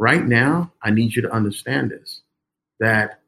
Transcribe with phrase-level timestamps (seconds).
[0.00, 2.22] right now, I need you to understand this
[2.80, 3.20] that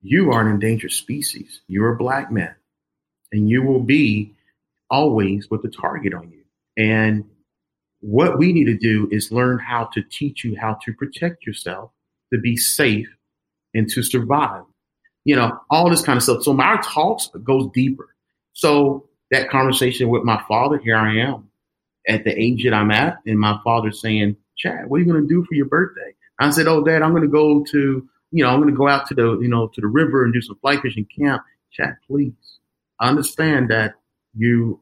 [0.00, 1.60] you are an endangered species.
[1.68, 2.54] You're a black man,
[3.30, 4.34] and you will be
[4.90, 6.42] always with the target on you.
[6.82, 7.24] And
[8.00, 11.90] what we need to do is learn how to teach you how to protect yourself,
[12.32, 13.08] to be safe,
[13.74, 14.64] and to survive.
[15.24, 16.42] You know, all this kind of stuff.
[16.42, 18.16] So my talks goes deeper.
[18.54, 21.50] So that conversation with my father, here I am
[22.08, 25.22] at the age that I'm at, and my father saying, Chad, what are you going
[25.22, 26.14] to do for your birthday?
[26.38, 28.88] I said, Oh, Dad, I'm going to go to, you know, I'm going to go
[28.88, 31.42] out to the, you know, to the river and do some fly fishing camp.
[31.70, 32.32] Chad, please
[33.02, 33.94] I understand that
[34.32, 34.80] you,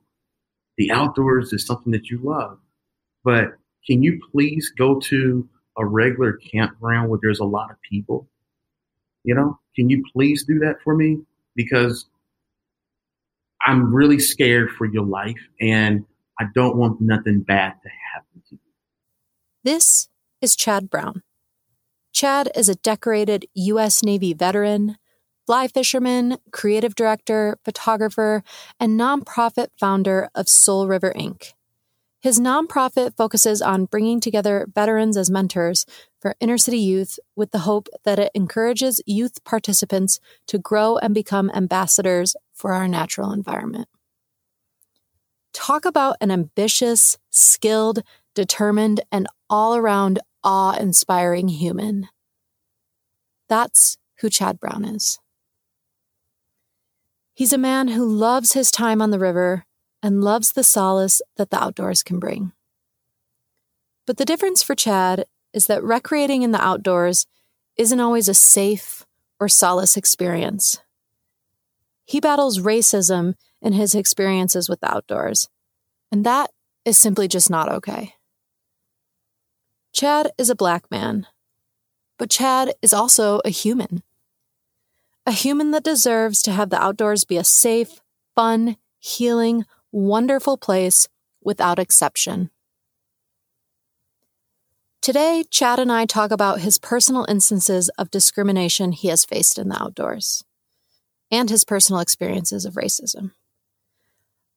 [0.76, 2.58] the outdoors is something that you love,
[3.24, 3.54] but
[3.86, 5.48] can you please go to
[5.78, 8.28] a regular campground where there's a lot of people?
[9.24, 11.22] You know, can you please do that for me?
[11.56, 12.04] Because
[13.66, 16.04] I'm really scared for your life and
[16.38, 17.88] I don't want nothing bad to.
[19.62, 20.08] This
[20.40, 21.22] is Chad Brown.
[22.14, 24.02] Chad is a decorated U.S.
[24.02, 24.96] Navy veteran,
[25.44, 28.42] fly fisherman, creative director, photographer,
[28.78, 31.52] and nonprofit founder of Soul River Inc.
[32.20, 35.84] His nonprofit focuses on bringing together veterans as mentors
[36.22, 41.12] for inner city youth with the hope that it encourages youth participants to grow and
[41.12, 43.88] become ambassadors for our natural environment.
[45.52, 48.02] Talk about an ambitious, skilled,
[48.34, 52.08] determined, and all around awe inspiring human.
[53.48, 55.18] That's who Chad Brown is.
[57.34, 59.64] He's a man who loves his time on the river
[60.02, 62.52] and loves the solace that the outdoors can bring.
[64.06, 67.26] But the difference for Chad is that recreating in the outdoors
[67.76, 69.04] isn't always a safe
[69.40, 70.80] or solace experience.
[72.04, 75.48] He battles racism in his experiences with the outdoors,
[76.10, 76.50] and that
[76.84, 78.14] is simply just not okay.
[79.92, 81.26] Chad is a black man,
[82.18, 84.02] but Chad is also a human.
[85.26, 88.00] A human that deserves to have the outdoors be a safe,
[88.34, 91.08] fun, healing, wonderful place
[91.42, 92.50] without exception.
[95.02, 99.68] Today, Chad and I talk about his personal instances of discrimination he has faced in
[99.70, 100.44] the outdoors
[101.30, 103.32] and his personal experiences of racism.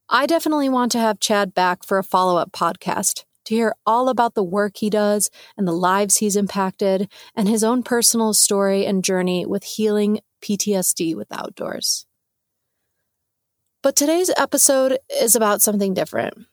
[0.09, 4.09] I definitely want to have Chad back for a follow up podcast to hear all
[4.09, 8.85] about the work he does and the lives he's impacted and his own personal story
[8.85, 12.05] and journey with healing PTSD with outdoors.
[13.81, 16.45] But today's episode is about something different.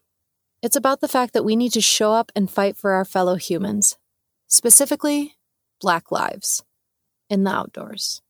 [0.62, 3.36] It's about the fact that we need to show up and fight for our fellow
[3.36, 3.96] humans,
[4.46, 5.36] specifically
[5.80, 6.64] Black lives,
[7.30, 8.20] in the outdoors.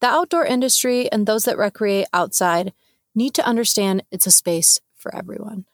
[0.00, 2.72] The outdoor industry and those that recreate outside
[3.14, 5.66] need to understand it's a space for everyone.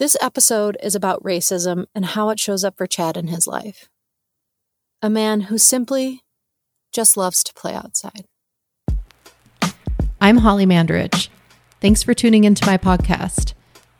[0.00, 3.90] This episode is about racism and how it shows up for Chad in his life.
[5.02, 6.22] A man who simply
[6.90, 8.24] just loves to play outside.
[10.18, 11.28] I'm Holly Mandarich.
[11.82, 13.52] Thanks for tuning into my podcast.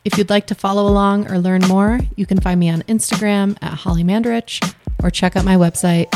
[0.03, 3.59] If you'd like to follow along or learn more, you can find me on Instagram
[3.61, 6.11] at Holly Mandarich or check out my website,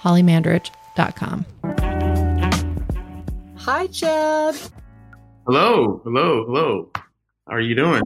[0.00, 1.46] hollymandarich.com.
[3.56, 4.54] Hi, Chad.
[5.46, 6.90] Hello, hello, hello.
[7.46, 8.02] How are you doing?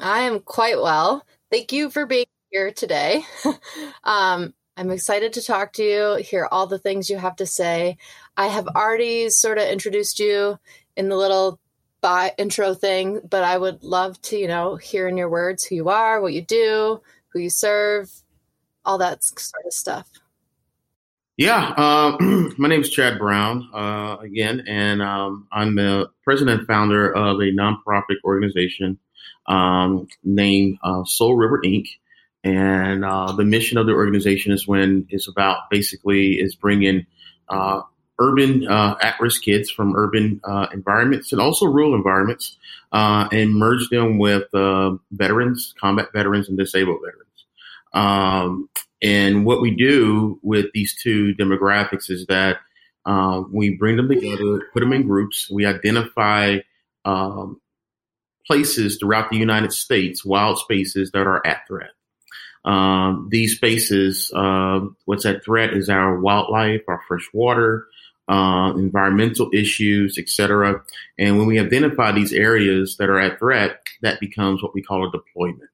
[0.00, 1.24] I am quite well.
[1.50, 3.24] Thank you for being here today.
[4.04, 7.96] um, I'm excited to talk to you, hear all the things you have to say.
[8.36, 10.58] I have already sort of introduced you
[10.96, 11.58] in the little
[12.02, 15.74] by intro thing, but I would love to, you know, hear in your words who
[15.74, 18.10] you are, what you do, who you serve,
[18.84, 20.10] all that sort of stuff.
[21.38, 22.16] Yeah, uh,
[22.58, 27.40] my name is Chad Brown uh, again, and um, I'm the president and founder of
[27.40, 28.98] a nonprofit organization
[29.48, 31.86] um, named uh, Soul River Inc.
[32.44, 37.06] And uh, the mission of the organization is when it's about basically is bringing
[37.48, 37.82] uh,
[38.20, 42.56] urban uh, at-risk kids from urban uh, environments and also rural environments
[42.92, 44.44] uh, and merge them with
[45.10, 47.44] veterans, combat veterans, and disabled veterans.
[47.92, 48.68] Um,
[49.02, 52.58] and what we do with these two demographics is that
[53.50, 55.50] we bring them together, put them in groups.
[55.50, 56.58] We identify
[57.04, 57.60] um,
[58.46, 61.90] places throughout the United States, wild spaces that are at threat.
[62.64, 67.86] Um, these spaces, uh, what's at threat is our wildlife, our fresh water,
[68.28, 70.82] uh, environmental issues, etc.
[71.18, 75.06] And when we identify these areas that are at threat, that becomes what we call
[75.06, 75.70] a deployment.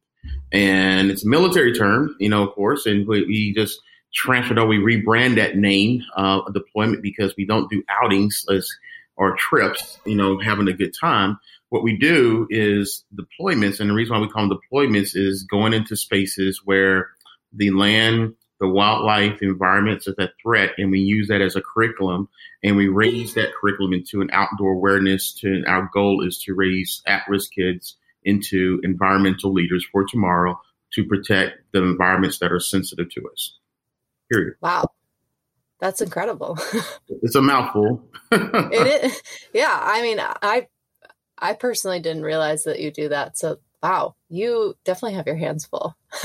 [0.53, 3.81] And it's a military term, you know, of course, and we, we just
[4.15, 8.71] transferred or we rebrand that name, uh, deployment because we don't do outings as
[9.17, 11.39] or trips, you know, having a good time.
[11.73, 15.73] What we do is deployments, and the reason why we call them deployments is going
[15.73, 17.09] into spaces where
[17.51, 22.29] the land, the wildlife environments are that threat, and we use that as a curriculum,
[22.63, 25.33] and we raise that curriculum into an outdoor awareness.
[25.41, 30.61] To our goal is to raise at-risk kids into environmental leaders for tomorrow
[30.93, 33.57] to protect the environments that are sensitive to us.
[34.31, 34.57] Period.
[34.61, 34.91] Wow.
[35.81, 36.59] That's incredible.
[37.09, 38.05] it's a mouthful.
[38.31, 39.23] it is.
[39.55, 39.77] Yeah.
[39.83, 40.69] I mean, I
[41.43, 43.37] I personally didn't realize that you do that.
[43.37, 45.97] So wow, you definitely have your hands full.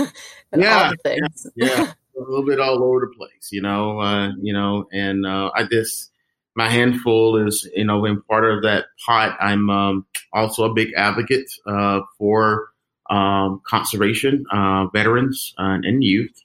[0.56, 4.88] yeah, yeah, yeah, a little bit all over the place, you know, uh, you know,
[4.94, 6.12] and uh, I just
[6.56, 9.36] my handful is, you know, in part of that pot.
[9.40, 12.70] I'm um, also a big advocate uh, for
[13.10, 16.44] um, conservation, uh, veterans, uh, and youth.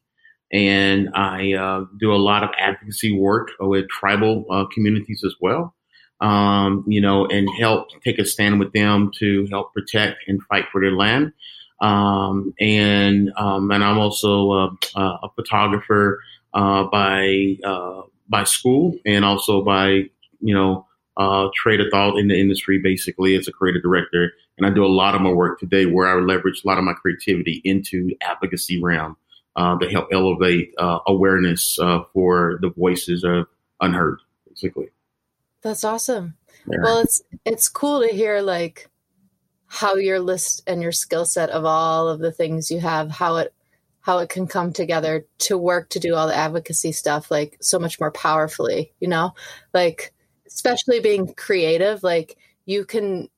[0.51, 5.75] And I uh, do a lot of advocacy work with tribal communities as well
[6.23, 10.67] um, you know, and help take a stand with them to help protect and fight
[10.71, 11.33] for their land.
[11.81, 16.21] Um, and um, and I'm also a, a photographer
[16.55, 20.05] uh, by uh, by school and also by
[20.41, 20.87] you know
[21.17, 24.33] uh, trade of thought in the industry, basically as a creative director.
[24.57, 26.85] And I do a lot of my work today where I leverage a lot of
[26.85, 29.17] my creativity into advocacy realm
[29.57, 33.49] uh, to help elevate uh, awareness uh, for the voices of
[33.81, 34.91] unheard, basically.
[35.63, 36.35] That's awesome.
[36.67, 36.79] Yeah.
[36.83, 38.89] Well, it's it's cool to hear like
[39.67, 43.37] how your list and your skill set of all of the things you have, how
[43.37, 43.55] it
[44.01, 47.79] how it can come together to work to do all the advocacy stuff like so
[47.79, 49.33] much more powerfully, you know?
[49.73, 50.13] Like
[50.47, 52.37] especially being creative, like
[52.67, 53.29] you can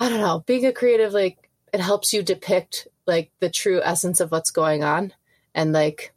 [0.00, 4.20] I don't know, being a creative like it helps you depict like the true essence
[4.20, 5.12] of what's going on
[5.54, 6.12] and like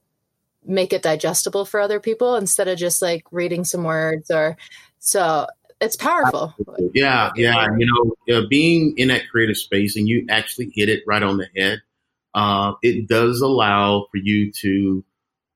[0.65, 4.57] make it digestible for other people instead of just like reading some words or
[5.05, 5.45] so
[5.79, 6.53] it's powerful.
[6.93, 7.67] Yeah, yeah.
[7.77, 11.37] You know, uh, being in that creative space and you actually hit it right on
[11.37, 11.81] the head.
[12.33, 15.03] Uh, it does allow for you to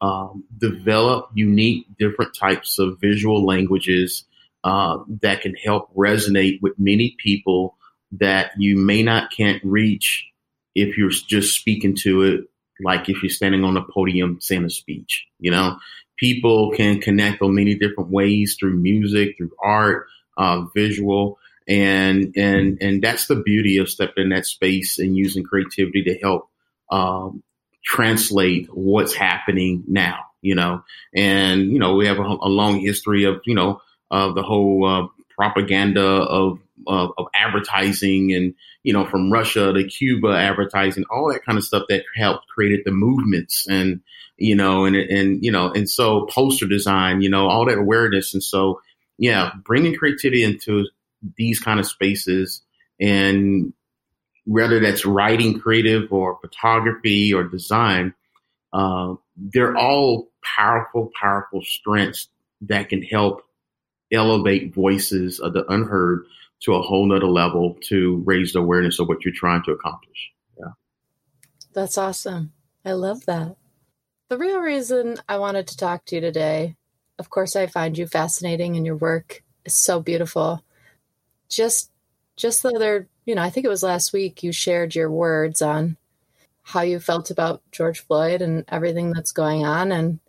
[0.02, 4.24] um, develop unique, different types of visual languages
[4.64, 7.76] uh, that can help resonate with many people
[8.12, 10.28] that you may not can't reach
[10.76, 12.42] if you're just speaking to it
[12.82, 15.26] like if you're standing on a podium saying a speech.
[15.40, 15.78] You know,
[16.20, 20.08] people can connect on many different ways through music, through art,
[20.38, 25.44] uh, visual, and and and that's the beauty of stepping in that space and using
[25.44, 26.50] creativity to help
[26.92, 27.44] um,
[27.84, 30.26] translate what's happening now.
[30.42, 30.84] You know,
[31.16, 33.82] and you know we have a, a long history of you know
[34.12, 35.08] of the whole uh,
[35.38, 38.54] propaganda of, of, of advertising and
[38.84, 42.82] you know from Russia to Cuba advertising all that kind of stuff that helped created
[42.86, 44.02] the movements and
[44.40, 48.34] you know, and and you know, and so poster design, you know, all that awareness,
[48.34, 48.82] and so
[49.18, 50.86] yeah, bringing creativity into
[51.38, 52.62] these kind of spaces,
[53.00, 53.74] and
[54.46, 58.14] whether that's writing, creative, or photography or design,
[58.72, 62.30] uh, they're all powerful, powerful strengths
[62.62, 63.44] that can help
[64.12, 66.26] elevate voices of the unheard
[66.62, 70.32] to a whole nother level to raise the awareness of what you're trying to accomplish.
[70.58, 70.72] Yeah.
[71.74, 72.54] That's awesome.
[72.84, 73.56] I love that.
[74.30, 76.76] The real reason I wanted to talk to you today,
[77.18, 80.64] of course, I find you fascinating and your work is so beautiful.
[81.50, 81.92] Just,
[82.36, 85.62] just the other, you know, I think it was last week you shared your words
[85.62, 85.98] on
[86.62, 89.92] how you felt about George Floyd and everything that's going on.
[89.92, 90.20] And,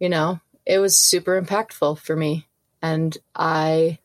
[0.00, 2.48] you know, it was super impactful for me.
[2.82, 3.98] And I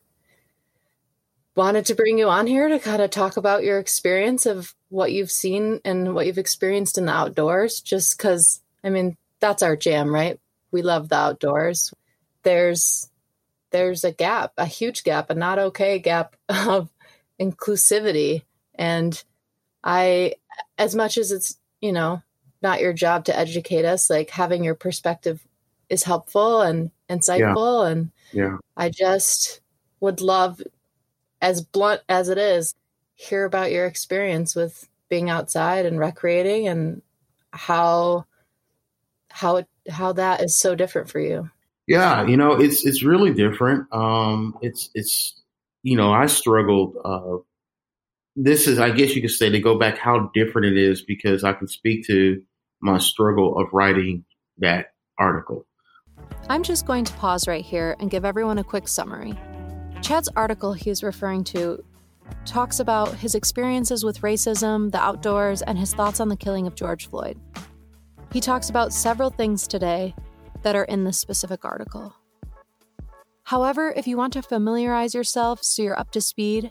[1.58, 5.10] wanted to bring you on here to kind of talk about your experience of what
[5.10, 9.74] you've seen and what you've experienced in the outdoors, just because I mean, that's our
[9.74, 10.38] jam, right?
[10.70, 11.92] We love the outdoors.
[12.44, 13.10] There's
[13.70, 16.88] there's a gap, a huge gap, a not okay gap of
[17.40, 18.44] inclusivity.
[18.76, 19.20] And
[19.82, 20.34] I
[20.78, 22.22] as much as it's, you know,
[22.62, 25.44] not your job to educate us, like having your perspective
[25.88, 27.90] is helpful and insightful yeah.
[27.90, 28.56] and yeah.
[28.76, 29.60] I just
[30.00, 30.62] would love
[31.40, 32.74] as blunt as it is
[33.14, 37.02] hear about your experience with being outside and recreating and
[37.52, 38.24] how
[39.30, 41.50] how it how that is so different for you.
[41.86, 43.92] Yeah, you know, it's it's really different.
[43.92, 45.40] Um, it's it's
[45.82, 46.96] you know, I struggled.
[47.04, 47.38] Uh,
[48.36, 51.44] this is, I guess you could say, to go back how different it is because
[51.44, 52.40] I can speak to
[52.80, 54.24] my struggle of writing
[54.58, 55.66] that article.
[56.48, 59.36] I'm just going to pause right here and give everyone a quick summary.
[60.02, 61.84] Chad's article he is referring to
[62.44, 66.74] talks about his experiences with racism, the outdoors, and his thoughts on the killing of
[66.74, 67.38] George Floyd.
[68.32, 70.14] He talks about several things today
[70.62, 72.14] that are in this specific article.
[73.44, 76.70] However, if you want to familiarize yourself so you're up to speed,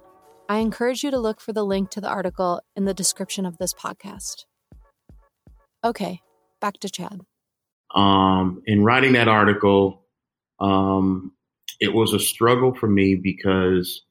[0.49, 3.57] I encourage you to look for the link to the article in the description of
[3.57, 4.45] this podcast.
[5.83, 6.21] Okay,
[6.61, 7.21] back to Chad.
[7.93, 10.05] Um, in writing that article,
[10.59, 11.33] um,
[11.79, 14.03] it was a struggle for me because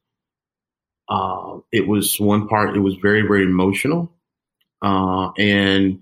[1.09, 4.11] uh, it was one part, it was very, very emotional.
[4.81, 5.99] Uh, and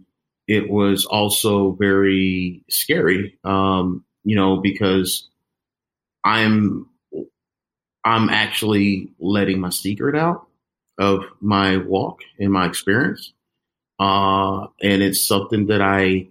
[0.47, 5.29] it was also very scary, um, you know, because
[6.23, 6.87] I'm
[8.03, 10.47] I'm actually letting my secret out
[10.99, 13.33] of my walk and my experience,
[13.99, 16.27] uh, and it's something that I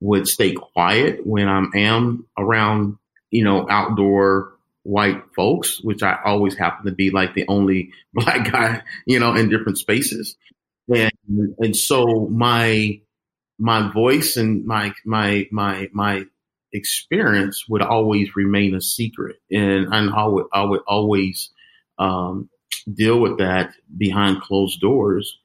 [0.00, 2.98] would stay quiet when I am around,
[3.30, 4.53] you know, outdoor
[4.84, 9.34] white folks, which I always happen to be like the only black guy, you know,
[9.34, 10.36] in different spaces.
[10.88, 11.10] And
[11.58, 13.00] and so my
[13.58, 16.24] my voice and my my my my
[16.72, 21.50] experience would always remain a secret, and and I would I would always
[21.98, 22.50] um,
[22.92, 25.38] deal with that behind closed doors,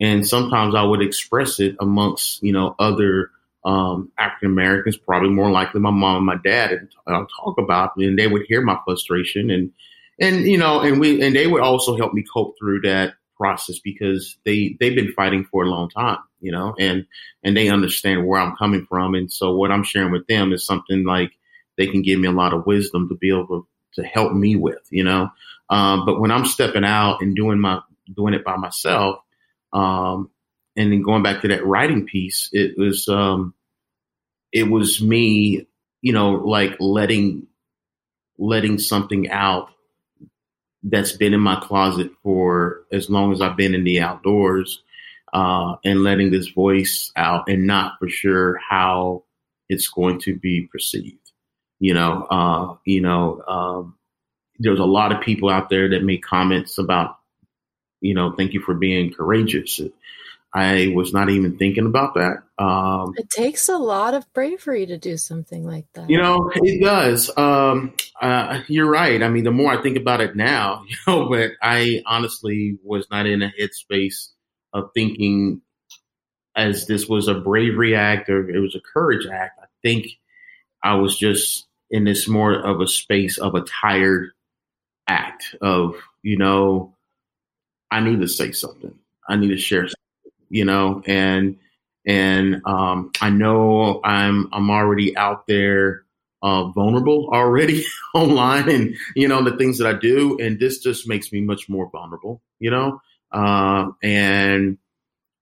[0.00, 3.30] and sometimes I would express it amongst you know other
[3.64, 7.96] um, African Americans, probably more likely my mom and my dad, and I'll talk about,
[7.96, 9.72] and they would hear my frustration, and
[10.20, 13.78] and you know, and we and they would also help me cope through that process
[13.78, 17.06] because they they've been fighting for a long time, you know, and
[17.42, 20.66] and they understand where I'm coming from, and so what I'm sharing with them is
[20.66, 21.32] something like
[21.76, 24.56] they can give me a lot of wisdom to be able to, to help me
[24.56, 25.30] with, you know.
[25.70, 27.80] Um, but when I'm stepping out and doing my
[28.14, 29.20] doing it by myself,
[29.72, 30.30] um,
[30.76, 33.54] and then going back to that writing piece, it was um,
[34.52, 35.66] it was me,
[36.02, 37.46] you know, like letting
[38.38, 39.70] letting something out
[40.82, 44.82] that's been in my closet for as long as I've been in the outdoors,
[45.32, 49.24] uh, and letting this voice out, and not for sure how
[49.68, 51.18] it's going to be perceived.
[51.80, 53.98] You know, uh, you know, um,
[54.58, 57.16] there's a lot of people out there that make comments about,
[58.00, 59.80] you know, thank you for being courageous.
[60.54, 62.44] I was not even thinking about that.
[62.62, 66.08] Um, it takes a lot of bravery to do something like that.
[66.08, 67.28] You know, it does.
[67.36, 67.92] Um,
[68.22, 69.20] uh, you're right.
[69.20, 73.08] I mean, the more I think about it now, you know, but I honestly was
[73.10, 74.28] not in a headspace
[74.72, 75.60] of thinking
[76.54, 79.58] as this was a bravery act or it was a courage act.
[79.60, 80.06] I think
[80.84, 84.30] I was just in this more of a space of a tired
[85.08, 86.94] act of, you know,
[87.90, 88.94] I need to say something.
[89.28, 89.88] I need to share
[90.48, 91.56] you know, and
[92.06, 96.04] and um, I know I'm I'm already out there
[96.42, 97.84] uh, vulnerable already
[98.14, 101.68] online, and you know the things that I do, and this just makes me much
[101.68, 103.00] more vulnerable, you know,
[103.32, 104.78] uh, and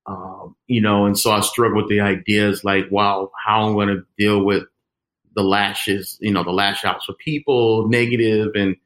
[0.06, 3.88] uh, you know, and so I struggle with the ideas like, wow, how I'm going
[3.88, 4.64] to deal with
[5.34, 8.76] the lashes, you know, the lash outs for people, negative, and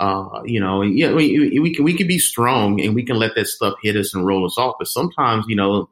[0.00, 3.34] uh, you know, yeah, we, we can we can be strong and we can let
[3.36, 4.74] that stuff hit us and roll us off.
[4.78, 5.88] But sometimes, you know,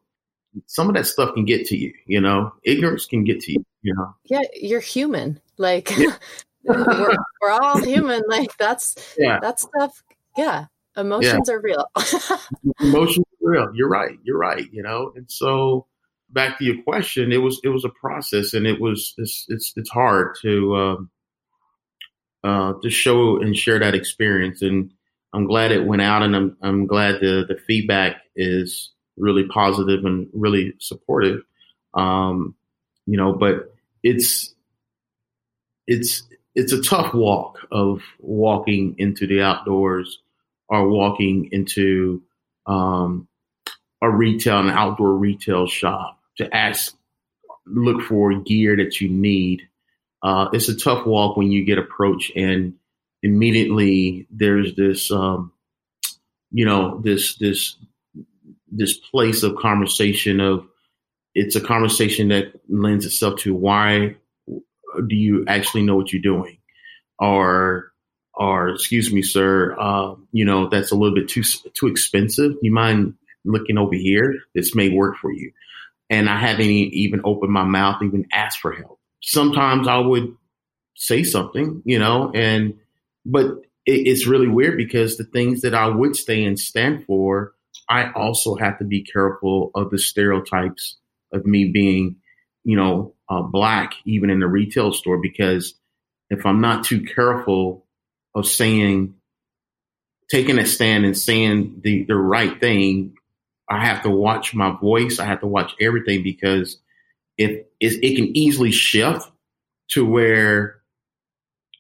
[0.67, 1.93] some of that stuff can get to you.
[2.07, 3.65] You know, ignorance can get to you.
[3.83, 4.15] You know.
[4.25, 5.41] Yeah, you're human.
[5.57, 6.17] Like yeah.
[6.65, 8.23] we're, we're all human.
[8.29, 9.39] Like that's yeah.
[9.41, 10.03] that stuff.
[10.37, 10.67] Yeah,
[10.97, 11.55] emotions yeah.
[11.55, 11.87] are real.
[12.81, 13.71] emotions are real.
[13.73, 14.19] You're right.
[14.25, 14.69] You're right.
[14.73, 15.87] You know, and so
[16.31, 19.73] back to your question, it was it was a process, and it was it's it's,
[19.77, 20.77] it's hard to.
[20.77, 21.11] Um,
[22.45, 24.63] uh, to show and share that experience.
[24.63, 24.91] And
[25.33, 30.05] I'm glad it went out, and I'm I'm glad the the feedback is really positive
[30.05, 31.43] and really supportive.
[31.95, 32.55] Um,
[33.07, 34.55] you know, but it's
[35.87, 36.23] it's
[36.55, 40.19] it's a tough walk of walking into the outdoors
[40.69, 42.23] or walking into
[42.67, 43.27] um,
[44.03, 46.95] a retail an outdoor retail shop to ask
[47.67, 49.63] look for gear that you need
[50.23, 52.75] uh, it's a tough walk when you get approached and
[53.23, 55.53] immediately there's this, um,
[56.51, 57.77] you know, this this
[58.71, 60.67] this place of conversation of
[61.35, 64.17] it's a conversation that lends itself to why
[65.09, 66.59] do you actually know what you're doing,
[67.19, 67.93] or
[68.35, 71.43] or excuse me, sir, uh, you know that's a little bit too
[71.75, 72.53] too expensive.
[72.61, 73.15] You mind
[73.45, 74.41] looking over here?
[74.55, 75.53] This may work for you.
[76.11, 80.35] And I haven't even opened my mouth, even asked for help sometimes I would
[80.95, 82.75] say something, you know, and
[83.25, 83.47] but
[83.87, 87.53] it, it's really weird because the things that I would stay and stand for,
[87.89, 90.97] I also have to be careful of the stereotypes
[91.33, 92.17] of me being,
[92.65, 95.75] you know, uh, black even in the retail store because
[96.31, 97.87] if I'm not too careful
[98.35, 99.15] of saying,
[100.31, 103.15] taking a stand and saying the the right thing,
[103.69, 105.19] I have to watch my voice.
[105.19, 106.79] I have to watch everything because
[107.83, 109.29] it, it can easily shift
[109.91, 110.77] to where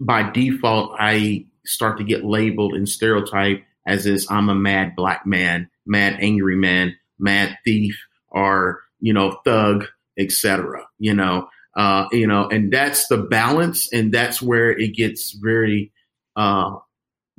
[0.00, 5.24] by default I start to get labeled and stereotyped as is I'm a mad black
[5.26, 9.86] man, mad angry man, mad thief, or you know thug,
[10.18, 10.84] etc.
[10.98, 15.92] You know, uh, you know, and that's the balance, and that's where it gets very
[16.34, 16.76] uh,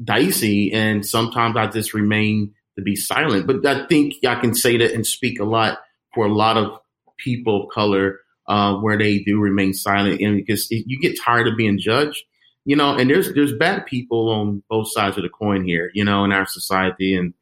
[0.02, 0.72] dicey.
[0.72, 3.46] And sometimes I just remain to be silent.
[3.46, 5.80] But I think I can say that and speak a lot
[6.14, 6.80] for a lot of
[7.18, 11.58] people of color uh, where they do remain silent, and because you get tired of
[11.58, 12.24] being judged,
[12.66, 12.96] you know.
[12.96, 16.32] And there's there's bad people on both sides of the coin here, you know, in
[16.32, 17.34] our society, and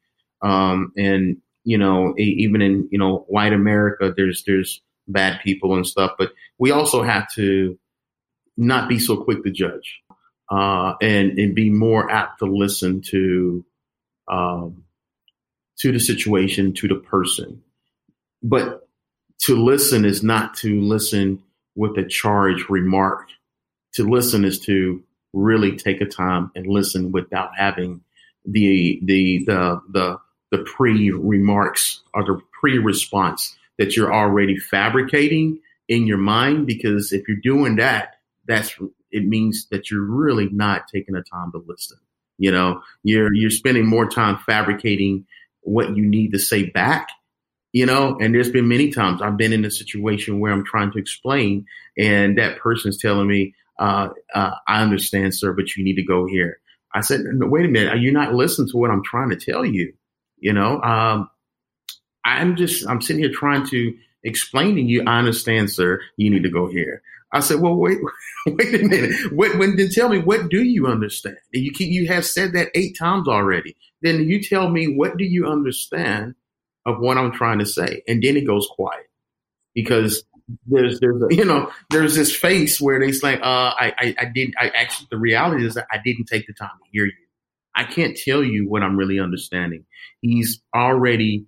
[0.42, 5.86] um, and you know, even in you know white America, there's there's bad people and
[5.86, 7.78] stuff, but we also have to
[8.56, 10.00] not be so quick to judge,
[10.50, 13.64] uh, and and be more apt to listen to
[14.28, 14.84] um,
[15.78, 17.60] to the situation, to the person,
[18.42, 18.81] but
[19.42, 21.42] to listen is not to listen
[21.74, 23.28] with a charged remark.
[23.94, 28.02] To listen is to really take a time and listen without having
[28.44, 30.18] the the the the,
[30.50, 36.66] the pre remarks or the pre response that you're already fabricating in your mind.
[36.66, 38.76] Because if you're doing that, that's
[39.10, 41.98] it means that you're really not taking the time to listen.
[42.38, 45.26] You know, you're you're spending more time fabricating
[45.62, 47.08] what you need to say back
[47.72, 50.92] you know and there's been many times i've been in a situation where i'm trying
[50.92, 51.64] to explain
[51.98, 56.26] and that person's telling me uh, uh, i understand sir but you need to go
[56.26, 56.58] here.
[56.94, 59.36] I said no, wait a minute you're you not listening to what i'm trying to
[59.36, 59.92] tell you?
[60.38, 61.28] You know um,
[62.24, 66.42] i'm just i'm sitting here trying to explain to you i understand sir you need
[66.44, 67.02] to go here.
[67.32, 67.98] I said well wait
[68.46, 69.32] wait a minute.
[69.32, 71.38] What, when then tell me what do you understand?
[71.54, 73.76] And you keep you have said that eight times already.
[74.02, 76.34] Then you tell me what do you understand
[76.86, 78.02] of what I'm trying to say.
[78.08, 79.08] And then it goes quiet
[79.74, 80.24] because
[80.66, 84.24] there's there's a, you know there's this face where they like uh I, I I
[84.26, 87.12] did I actually the reality is that I didn't take the time to hear you.
[87.74, 89.86] I can't tell you what I'm really understanding.
[90.20, 91.46] He's already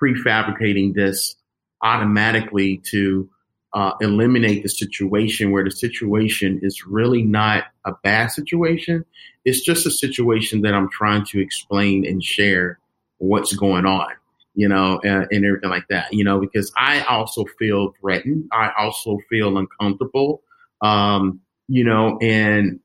[0.00, 1.36] prefabricating this
[1.82, 3.30] automatically to
[3.72, 9.04] uh, eliminate the situation where the situation is really not a bad situation.
[9.44, 12.78] It's just a situation that I'm trying to explain and share
[13.18, 14.08] what's going on
[14.54, 18.48] you know, and, and, everything like that, you know, because I also feel threatened.
[18.52, 20.42] I also feel uncomfortable,
[20.80, 22.80] um, you know, and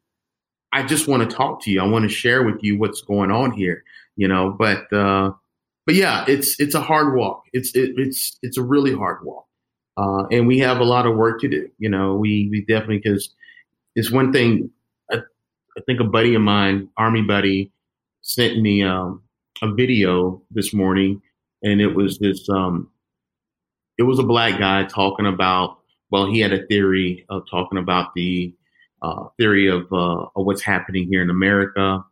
[0.74, 1.82] I just want to talk to you.
[1.82, 3.84] I want to share with you what's going on here,
[4.16, 5.32] you know, but, uh,
[5.86, 7.44] but yeah, it's, it's a hard walk.
[7.54, 9.46] It's, it, it's, it's a really hard walk.
[9.98, 11.70] Uh, and we have a lot of work to do.
[11.78, 13.30] You know, we, we definitely, cause
[13.96, 14.72] it's one thing,
[15.12, 15.18] I,
[15.78, 17.72] I think a buddy of mine, army buddy
[18.22, 19.24] sent me, um,
[19.62, 21.22] a video this morning
[21.64, 22.90] and it was this um
[23.98, 25.78] it was a black guy talking about
[26.10, 28.54] well he had a theory of talking about the
[29.02, 32.04] uh, theory of, uh, of what's happening here in America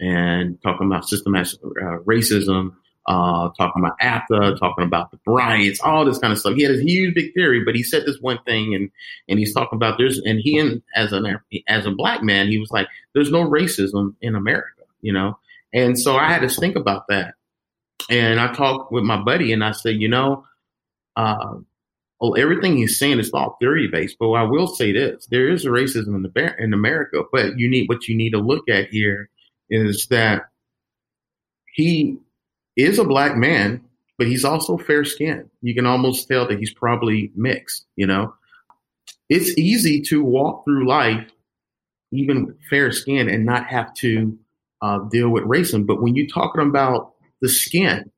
[0.00, 2.74] and talking about systematic uh, racism,
[3.06, 6.54] uh, talking about AFTA, talking about the riots, all this kind of stuff.
[6.54, 8.90] He had a huge big theory, but he said this one thing, and
[9.28, 11.38] and he's talking about there's and he and as an
[11.68, 15.38] as a black man, he was like, there's no racism in America, you know.
[15.72, 17.34] And so I had to think about that
[18.10, 20.44] and I talked with my buddy and I said, you know,
[21.16, 21.54] uh,
[22.20, 25.66] well, everything he's saying is all theory based, but I will say this: there is
[25.66, 29.28] racism in the in America, but you need what you need to look at here
[29.68, 30.42] is that
[31.74, 32.18] he
[32.76, 33.82] is a black man,
[34.16, 35.50] but he's also fair skinned.
[35.60, 37.84] You can almost tell that he's probably mixed.
[37.96, 38.34] You know,
[39.28, 41.28] it's easy to walk through life,
[42.12, 44.38] even fair skin and not have to
[44.82, 45.86] uh, deal with racism.
[45.86, 48.10] But when you're talking about the skin.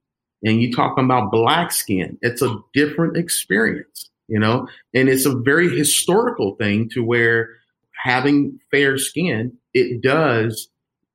[0.45, 5.35] And you talking about black skin, it's a different experience, you know, and it's a
[5.35, 7.51] very historical thing to where
[8.05, 10.69] having fair skin, it does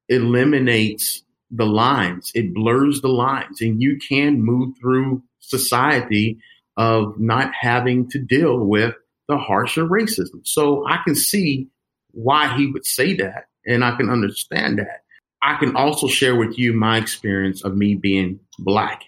[0.09, 6.39] eliminates the lines, it blurs the lines, and you can move through society
[6.77, 8.95] of not having to deal with
[9.27, 10.45] the harsher racism.
[10.45, 11.67] So I can see
[12.11, 15.03] why he would say that, and I can understand that.
[15.43, 19.03] I can also share with you my experience of me being black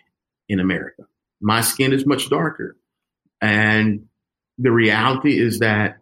[0.50, 1.04] in America.
[1.42, 2.76] My skin is much darker.
[3.42, 4.08] And
[4.58, 5.98] the reality is that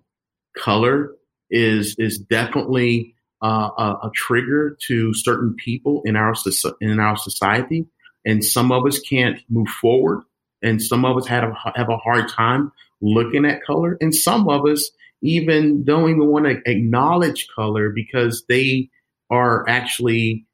[0.57, 1.11] color
[1.49, 6.33] is is definitely uh, a, a, trigger to certain people in our
[6.79, 7.87] in our society,
[8.25, 10.21] and some of us can't move forward,
[10.61, 14.47] and some of us have a, have a hard time looking at color, and some
[14.47, 14.91] of us
[15.23, 18.89] even don't even want to acknowledge color because they
[19.31, 20.45] are actually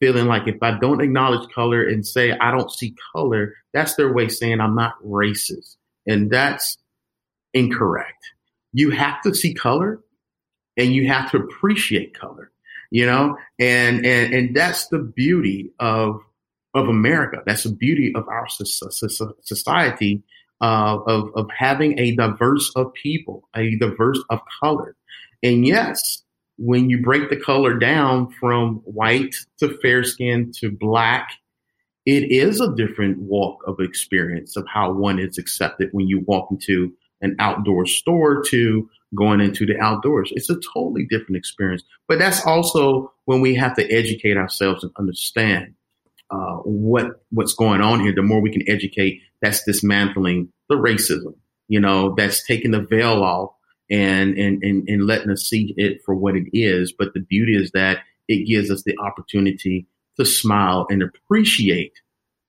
[0.00, 4.12] feeling like if I don't acknowledge color and say I don't see color, that's their
[4.12, 5.76] way saying I'm not racist.
[6.06, 6.78] And that's
[7.54, 8.32] incorrect.
[8.72, 10.00] You have to see color
[10.76, 12.52] and you have to appreciate color.
[12.90, 16.20] you know, and and and that's the beauty of
[16.74, 17.42] of America.
[17.46, 18.46] That's the beauty of our
[19.42, 20.22] society
[20.60, 24.96] uh, of of having a diverse of people, a diverse of color,
[25.42, 26.22] and yes,
[26.58, 31.30] when you break the color down from white to fair skin to black,
[32.06, 36.48] it is a different walk of experience of how one is accepted when you walk
[36.50, 40.32] into an outdoor store to going into the outdoors.
[40.34, 41.82] It's a totally different experience.
[42.08, 45.74] But that's also when we have to educate ourselves and understand
[46.30, 48.14] uh, what what's going on here.
[48.14, 51.34] The more we can educate, that's dismantling the racism.
[51.68, 53.50] You know, that's taking the veil off
[53.90, 56.92] and and and, and letting us see it for what it is.
[56.92, 59.86] But the beauty is that it gives us the opportunity
[60.18, 61.92] to smile and appreciate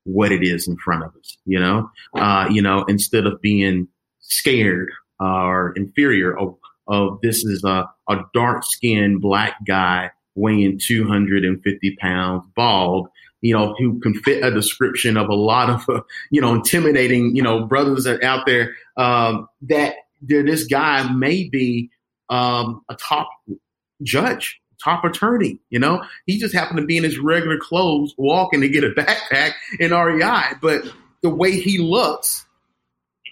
[0.04, 1.38] what it is in front of us.
[1.46, 3.88] You know, uh, you know, instead of being
[4.20, 6.56] scared or inferior of,
[6.88, 13.10] of this is a, a dark skinned black guy weighing 250 pounds, bald,
[13.42, 17.36] you know, who can fit a description of a lot of, uh, you know, intimidating,
[17.36, 21.90] you know, brothers out there, um, that this guy may be
[22.30, 23.30] um, a top
[24.04, 25.60] judge, top attorney.
[25.70, 28.90] You know, he just happened to be in his regular clothes, walking to get a
[28.98, 30.84] backpack in REI, but
[31.22, 32.46] the way he looks,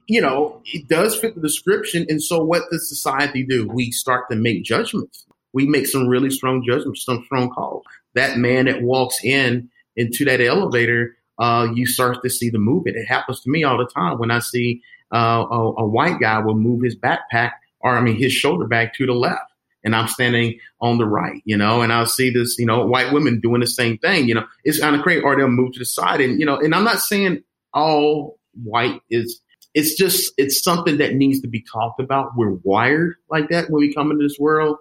[0.08, 2.06] you know, it does fit the description.
[2.10, 3.68] And so, what does society do?
[3.68, 5.26] We start to make judgments.
[5.54, 7.84] We make some really strong judgments, some strong calls.
[8.14, 12.98] That man that walks in into that elevator, uh, you start to see the movement.
[12.98, 14.82] It happens to me all the time when I see
[15.14, 18.90] uh, a, a, white guy will move his backpack or I mean his shoulder bag
[18.96, 19.52] to the left.
[19.84, 23.14] And I'm standing on the right, you know, and I'll see this, you know, white
[23.14, 25.80] women doing the same thing, you know, it's kind of crazy, or they'll move to
[25.80, 26.22] the side.
[26.22, 29.42] And, you know, and I'm not saying all white is,
[29.76, 32.32] it's just, it's something that needs to be talked about.
[32.36, 34.78] We're wired like that when we come into this world.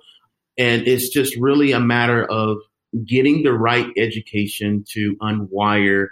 [0.57, 2.59] And it's just really a matter of
[3.05, 6.09] getting the right education to unwire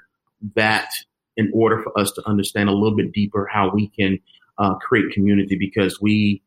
[0.55, 0.91] that
[1.37, 4.19] in order for us to understand a little bit deeper how we can
[4.59, 6.43] uh, create community because we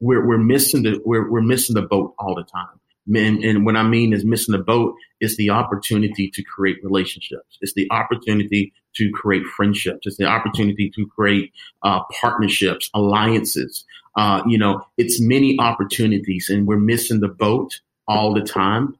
[0.00, 2.80] we're, we're missing the we're, we're missing the boat all the time
[3.14, 7.58] and, and what I mean is missing the boat is the opportunity to create relationships.
[7.60, 10.06] It's the opportunity to create friendships.
[10.06, 13.84] It's the opportunity to create uh, partnerships, alliances.
[14.16, 18.96] Uh, you know, it's many opportunities, and we're missing the boat all the time.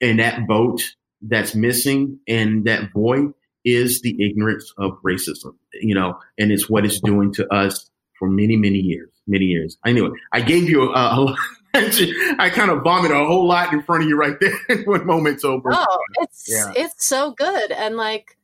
[0.00, 0.82] And that boat
[1.20, 6.84] that's missing and that void is the ignorance of racism, you know, and it's what
[6.84, 9.78] it's doing to us for many, many years, many years.
[9.84, 11.36] Anyway, I gave you uh, a, a
[12.38, 15.44] I kind of vomited a whole lot in front of you right there when moment's
[15.44, 15.70] over.
[15.72, 16.72] Oh, it's yeah.
[16.76, 18.36] it's so good, and like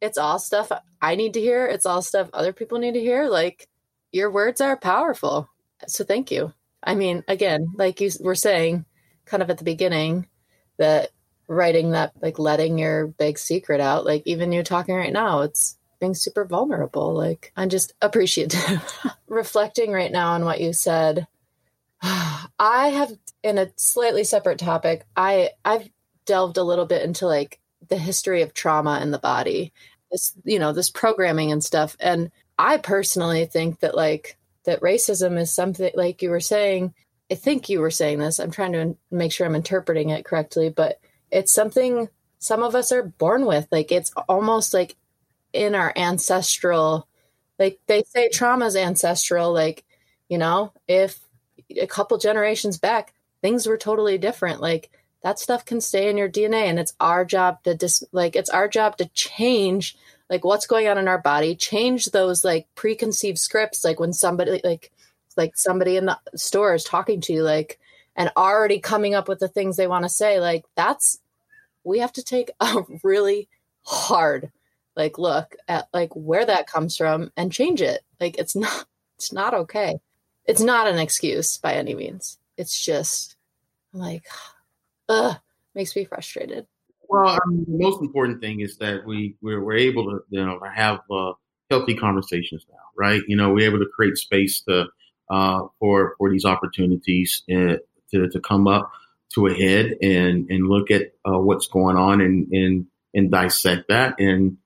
[0.00, 1.66] it's all stuff I need to hear.
[1.66, 3.28] It's all stuff other people need to hear.
[3.28, 3.68] Like
[4.10, 5.50] your words are powerful,
[5.86, 6.54] so thank you.
[6.82, 8.86] I mean, again, like you were saying,
[9.26, 10.26] kind of at the beginning,
[10.78, 11.10] that
[11.48, 15.78] writing that like letting your big secret out like even you talking right now it's
[15.98, 19.02] being super vulnerable like i'm just appreciative.
[19.28, 21.26] Reflecting right now on what you said
[22.02, 25.88] i have in a slightly separate topic i i've
[26.26, 27.58] delved a little bit into like
[27.88, 29.72] the history of trauma in the body
[30.10, 35.40] this you know this programming and stuff and i personally think that like that racism
[35.40, 36.92] is something like you were saying
[37.30, 40.68] i think you were saying this i'm trying to make sure i'm interpreting it correctly
[40.68, 41.00] but
[41.30, 43.66] it's something some of us are born with.
[43.70, 44.96] Like it's almost like
[45.52, 47.08] in our ancestral,
[47.58, 49.52] like they say trauma is ancestral.
[49.52, 49.84] Like,
[50.28, 51.18] you know, if
[51.80, 54.60] a couple generations back, things were totally different.
[54.60, 54.90] Like
[55.22, 58.50] that stuff can stay in your DNA and it's our job to dis like it's
[58.50, 59.96] our job to change
[60.30, 63.84] like what's going on in our body, change those like preconceived scripts.
[63.84, 64.92] Like when somebody like
[65.36, 67.80] like somebody in the store is talking to you, like
[68.18, 71.18] and already coming up with the things they want to say like that's
[71.84, 73.48] we have to take a really
[73.84, 74.52] hard
[74.98, 78.02] like look at like where that comes from and change it.
[78.20, 78.84] Like it's not
[79.16, 80.00] it's not okay.
[80.44, 82.38] It's not an excuse by any means.
[82.58, 83.36] It's just
[83.94, 84.24] like
[85.08, 85.36] ugh
[85.74, 86.66] makes me frustrated.
[87.08, 90.44] Well I mean, the most important thing is that we we're, we're able to you
[90.44, 91.32] know have uh,
[91.70, 93.22] healthy conversations now right?
[93.28, 94.86] You know we're able to create space to
[95.30, 97.76] uh, for for these opportunities uh,
[98.10, 98.90] to, to come up
[99.34, 103.88] to a head and, and look at uh, what's going on and, and, and dissect
[103.88, 104.56] that and,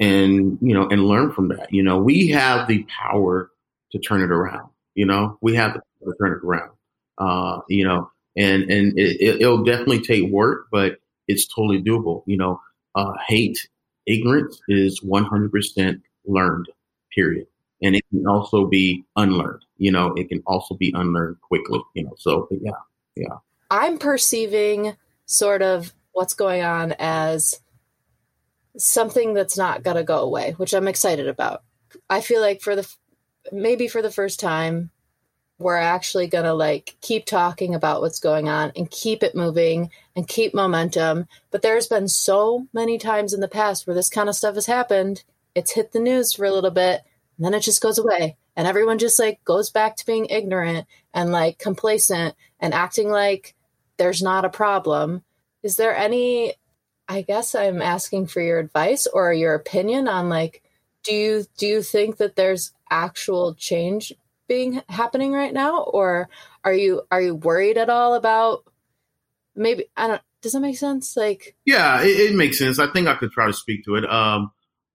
[0.00, 1.72] and, you know, and learn from that.
[1.72, 3.50] You know, we have the power
[3.92, 4.68] to turn it around.
[4.94, 5.80] You know, we have to
[6.20, 6.70] turn it around.
[7.18, 12.22] Uh, you know, and, and it, will definitely take work, but it's totally doable.
[12.26, 12.60] You know,
[12.94, 13.68] uh, hate,
[14.06, 16.66] ignorance is 100% learned,
[17.14, 17.46] period.
[17.82, 19.64] And it can also be unlearned.
[19.78, 22.72] You know, it can also be unlearned quickly, you know, so yeah.
[23.16, 23.36] Yeah.
[23.70, 27.60] I'm perceiving sort of what's going on as
[28.76, 31.62] something that's not going to go away, which I'm excited about.
[32.10, 32.88] I feel like for the
[33.52, 34.90] maybe for the first time
[35.58, 39.90] we're actually going to like keep talking about what's going on and keep it moving
[40.16, 41.26] and keep momentum.
[41.50, 44.66] But there's been so many times in the past where this kind of stuff has
[44.66, 45.22] happened.
[45.54, 47.02] It's hit the news for a little bit
[47.36, 48.36] and then it just goes away.
[48.56, 53.54] And everyone just like goes back to being ignorant and like complacent and acting like
[53.96, 55.24] there's not a problem.
[55.62, 56.54] Is there any
[57.08, 60.62] I guess I'm asking for your advice or your opinion on like
[61.02, 64.12] do you do you think that there's actual change
[64.48, 65.82] being happening right now?
[65.82, 66.28] Or
[66.64, 68.64] are you are you worried at all about
[69.54, 71.16] maybe I don't does that make sense?
[71.16, 72.78] Like yeah it, it makes sense.
[72.78, 74.10] I think I could try to speak to it.
[74.10, 74.52] Um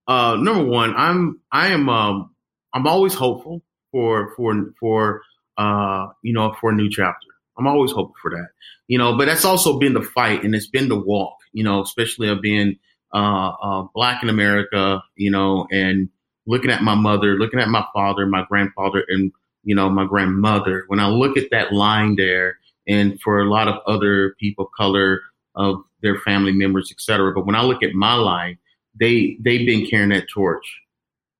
[0.10, 2.36] uh number one I'm I am um
[2.74, 5.22] I'm always hopeful for for for
[5.58, 8.50] uh you know for a new chapter I'm always hopeful for that
[8.88, 11.82] you know but that's also been the fight and it's been the walk you know
[11.82, 12.78] especially of being
[13.13, 16.10] uh, uh, black in America, you know, and
[16.45, 19.32] looking at my mother, looking at my father, my grandfather, and
[19.63, 20.84] you know my grandmother.
[20.88, 24.72] When I look at that line there, and for a lot of other people of
[24.78, 25.22] color,
[25.56, 27.34] of their family members, etc.
[27.34, 28.58] But when I look at my line,
[29.00, 30.82] they they've been carrying that torch,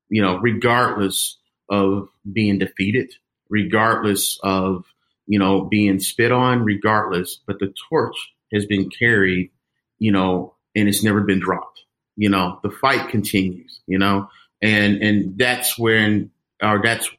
[0.10, 1.38] you know, regardless
[1.70, 3.14] of being defeated,
[3.50, 4.86] regardless of
[5.28, 7.40] you know being spit on, regardless.
[7.46, 8.16] But the torch
[8.54, 9.52] has been carried,
[10.00, 11.84] you know, and it's never been dropped.
[12.16, 13.80] You know, the fight continues.
[13.88, 14.30] You know,
[14.62, 17.10] and and that's when, or that's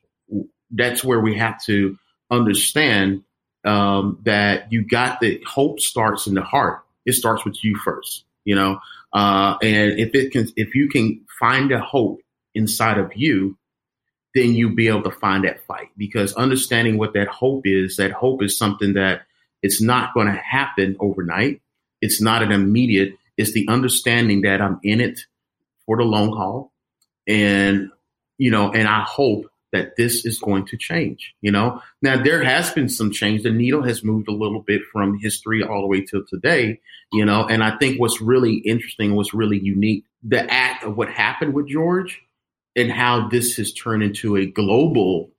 [0.70, 1.98] that's where we have to
[2.30, 3.24] understand
[3.64, 6.84] um, that you got the hope starts in the heart.
[7.04, 8.24] It starts with you first.
[8.50, 8.80] You know,
[9.12, 12.20] uh, and if it can, if you can find a hope
[12.54, 13.56] inside of you,
[14.34, 15.88] then you'll be able to find that fight.
[15.96, 19.22] Because understanding what that hope is, that hope is something that
[19.62, 21.60] it's not going to happen overnight.
[22.00, 25.20] It's not an immediate it's the understanding that I'm in it
[25.86, 26.72] for the long haul.
[27.26, 27.88] And,
[28.36, 31.80] you know, and I hope that this is going to change, you know.
[32.02, 33.42] Now there has been some change.
[33.42, 36.80] The needle has moved a little bit from history all the way to today,
[37.12, 41.08] you know, and I think what's really interesting, what's really unique, the act of what
[41.08, 42.20] happened with George
[42.76, 45.30] and how this has turned into a global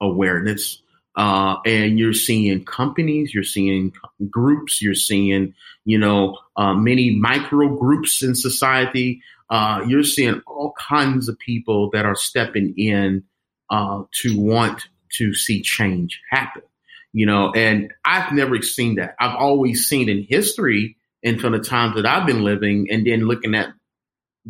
[0.00, 0.80] awareness
[1.16, 3.92] uh, and you're seeing companies, you're seeing
[4.30, 9.20] groups, you're seeing, you know, uh, many micro groups in society.
[9.50, 13.24] Uh, you're seeing all kinds of people that are stepping in
[13.70, 14.82] uh, to want
[15.16, 16.62] to see change happen.
[17.12, 19.16] You know, and I've never seen that.
[19.18, 23.26] I've always seen in history and from the times that I've been living, and then
[23.26, 23.68] looking at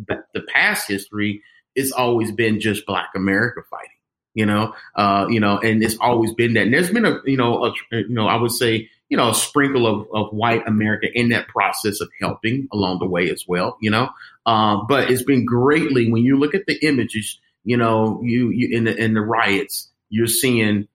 [0.07, 1.41] the past history,
[1.75, 3.89] it's always been just Black America fighting
[4.33, 6.63] you know, uh, you know, and it's always been that.
[6.63, 9.35] And there's been a, you know, a, you know, I would say, you know, a
[9.35, 13.77] sprinkle of, of white America in that process of helping along the way as well,
[13.81, 14.09] you know.
[14.45, 18.75] Uh, but it's been greatly when you look at the images, you know, you, you
[18.75, 20.87] in the in the riots, you're seeing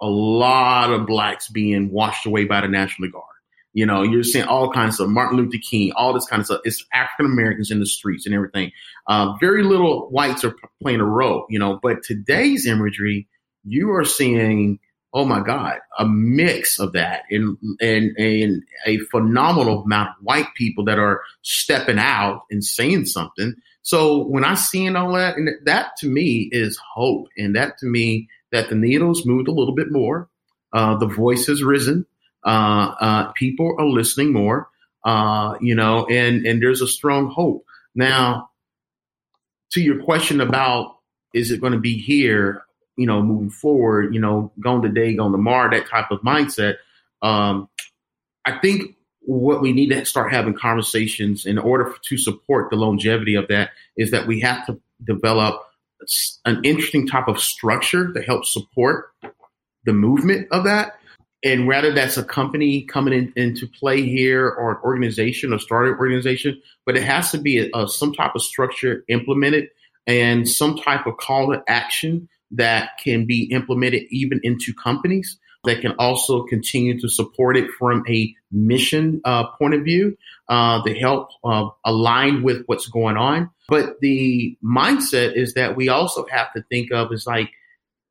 [0.00, 3.24] a lot of blacks being washed away by the National Guard.
[3.72, 6.60] You know, you're seeing all kinds of Martin Luther King, all this kind of stuff.
[6.64, 8.70] It's African Americans in the streets and everything.
[9.08, 13.26] Uh, very little whites are playing a role, you know, but today's imagery,
[13.64, 14.78] you are seeing,
[15.14, 20.52] oh my God, a mix of that and, and, and a phenomenal amount of white
[20.54, 23.54] people that are stepping out and saying something.
[23.82, 27.28] So when I seeing all that, and that to me is hope.
[27.38, 30.28] And that to me, that the needles moved a little bit more.
[30.72, 32.04] Uh, the voice has risen
[32.44, 34.68] uh, uh, people are listening more,
[35.04, 37.64] uh, you know, and and there's a strong hope.
[37.94, 38.50] Now,
[39.72, 40.96] to your question about
[41.32, 42.62] is it going to be here,
[42.96, 46.76] you know, moving forward, you know, going today, going tomorrow, that type of mindset.
[47.22, 47.68] Um,
[48.46, 53.34] I think what we need to start having conversations in order to support the longevity
[53.34, 55.62] of that is that we have to develop
[56.44, 59.12] an interesting type of structure that helps support
[59.84, 60.98] the movement of that
[61.44, 65.98] and rather that's a company coming in, into play here or an organization or started
[65.98, 69.68] organization, but it has to be a, a, some type of structure implemented
[70.06, 75.80] and some type of call to action that can be implemented even into companies that
[75.80, 80.16] can also continue to support it from a mission uh, point of view
[80.48, 83.50] uh, to help uh, align with what's going on.
[83.66, 87.50] But the mindset is that we also have to think of as like,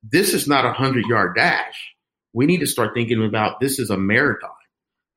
[0.01, 1.93] this is not a hundred yard dash
[2.33, 4.49] we need to start thinking about this is a marathon.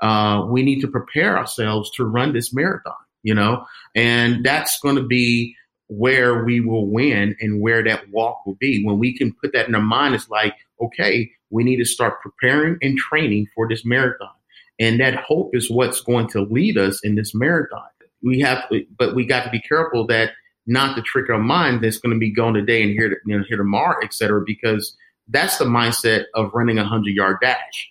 [0.00, 4.96] Uh, we need to prepare ourselves to run this marathon, you know, and that's going
[4.96, 5.56] to be
[5.88, 8.85] where we will win and where that walk will be.
[8.85, 12.20] When we can put that in our mind, it's like, okay, we need to start
[12.22, 14.31] preparing and training for this marathon.
[14.79, 17.87] And that hope is what's going to lead us in this marathon.
[18.22, 18.64] We have,
[18.99, 20.33] but we got to be careful that
[20.66, 23.44] not to trick our mind that's going to be going today and here, you know,
[23.46, 24.96] here tomorrow, et cetera, because
[25.29, 27.90] that's the mindset of running a hundred yard dash.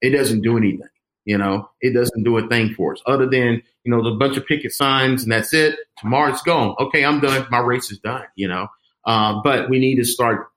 [0.00, 0.88] It doesn't do anything.
[1.24, 4.36] You know, it doesn't do a thing for us other than, you know, the bunch
[4.36, 5.76] of picket signs and that's it.
[5.98, 6.74] Tomorrow it's gone.
[6.78, 7.46] Okay, I'm done.
[7.50, 8.68] My race is done, you know.
[9.06, 10.48] Uh, but we need to start,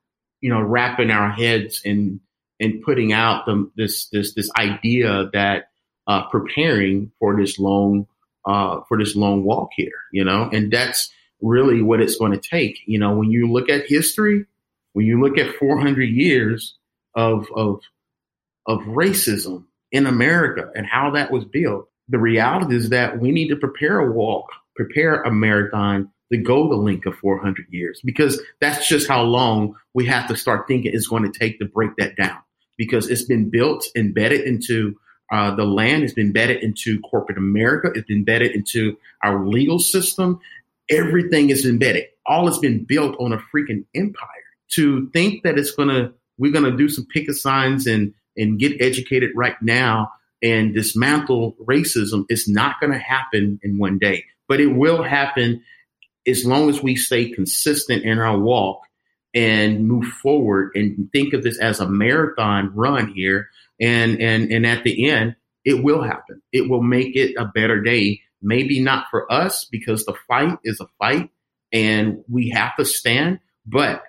[0.42, 2.20] you know, wrapping our heads and
[2.60, 5.70] and putting out the, this this this idea that
[6.08, 8.08] uh, preparing for this long
[8.46, 12.50] uh, for this long walk here, you know, and that's really what it's going to
[12.50, 12.80] take.
[12.86, 14.46] You know, when you look at history,
[14.94, 16.76] when you look at 400 years
[17.16, 17.82] of of
[18.66, 23.50] of racism in America and how that was built, the reality is that we need
[23.50, 28.42] to prepare a walk, prepare a marathon to go the length of 400 years because
[28.60, 31.96] that's just how long we have to start thinking it's going to take to break
[31.98, 32.38] that down
[32.78, 34.96] because it's been built, embedded into
[35.32, 39.80] uh, the land, it's been embedded into corporate America, it's been embedded into our legal
[39.80, 40.40] system.
[40.90, 42.06] Everything is embedded.
[42.26, 44.28] All has been built on a freaking empire.
[44.72, 49.32] To think that it's gonna, we're gonna do some picket signs and and get educated
[49.36, 54.68] right now and dismantle racism is not going to happen in one day, but it
[54.68, 55.64] will happen
[56.28, 58.82] as long as we stay consistent in our walk
[59.34, 63.50] and move forward and think of this as a marathon run here.
[63.80, 66.42] And, and, and at the end, it will happen.
[66.52, 68.22] It will make it a better day.
[68.42, 71.30] Maybe not for us because the fight is a fight
[71.74, 74.04] and we have to stand, but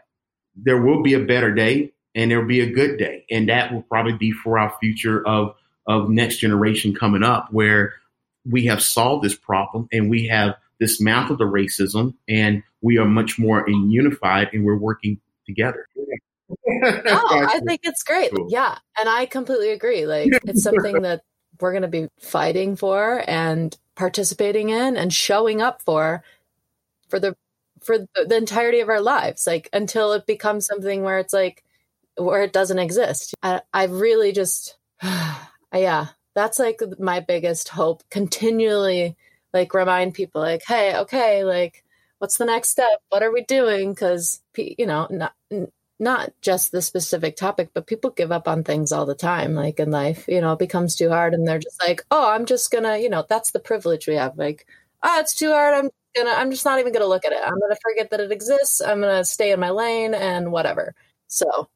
[0.55, 3.25] there will be a better day and there'll be a good day.
[3.31, 5.55] And that will probably be for our future of,
[5.87, 7.95] of next generation coming up where
[8.45, 13.39] we have solved this problem and we have dismantled the racism and we are much
[13.39, 15.87] more in unified and we're working together.
[16.83, 18.33] oh, I think it's great.
[18.35, 18.49] Cool.
[18.51, 18.77] Yeah.
[18.99, 20.05] And I completely agree.
[20.05, 21.23] Like it's something that
[21.61, 26.25] we're going to be fighting for and participating in and showing up for
[27.09, 27.37] for the
[27.81, 31.65] for the entirety of our lives like until it becomes something where it's like
[32.19, 33.35] where it doesn't exist.
[33.43, 34.77] I, I really just,
[35.73, 38.03] yeah, that's like my biggest hope.
[38.11, 39.17] Continually,
[39.53, 41.85] like remind people, like, hey, okay, like,
[42.19, 43.01] what's the next step?
[43.09, 43.93] What are we doing?
[43.93, 45.35] Because you know, not
[46.01, 49.81] not just the specific topic, but people give up on things all the time, like
[49.81, 50.27] in life.
[50.29, 53.09] You know, it becomes too hard, and they're just like, oh, I'm just gonna, you
[53.09, 54.39] know, that's the privilege we have.
[54.39, 54.67] Like,
[55.03, 55.75] oh, it's too hard.
[55.75, 57.41] I'm gonna, I'm just not even gonna look at it.
[57.43, 58.81] I'm gonna forget that it exists.
[58.81, 60.95] I'm gonna stay in my lane and whatever.
[61.27, 61.69] So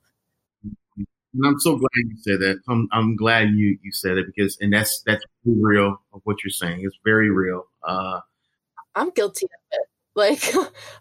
[1.34, 2.60] and I'm so glad you said that.
[2.68, 6.50] I'm, I'm glad you, you said it because, and that's, that's real of what you're
[6.50, 6.80] saying.
[6.82, 7.66] It's very real.
[7.82, 8.20] Uh,
[8.94, 9.88] I'm guilty of it.
[10.14, 10.42] Like,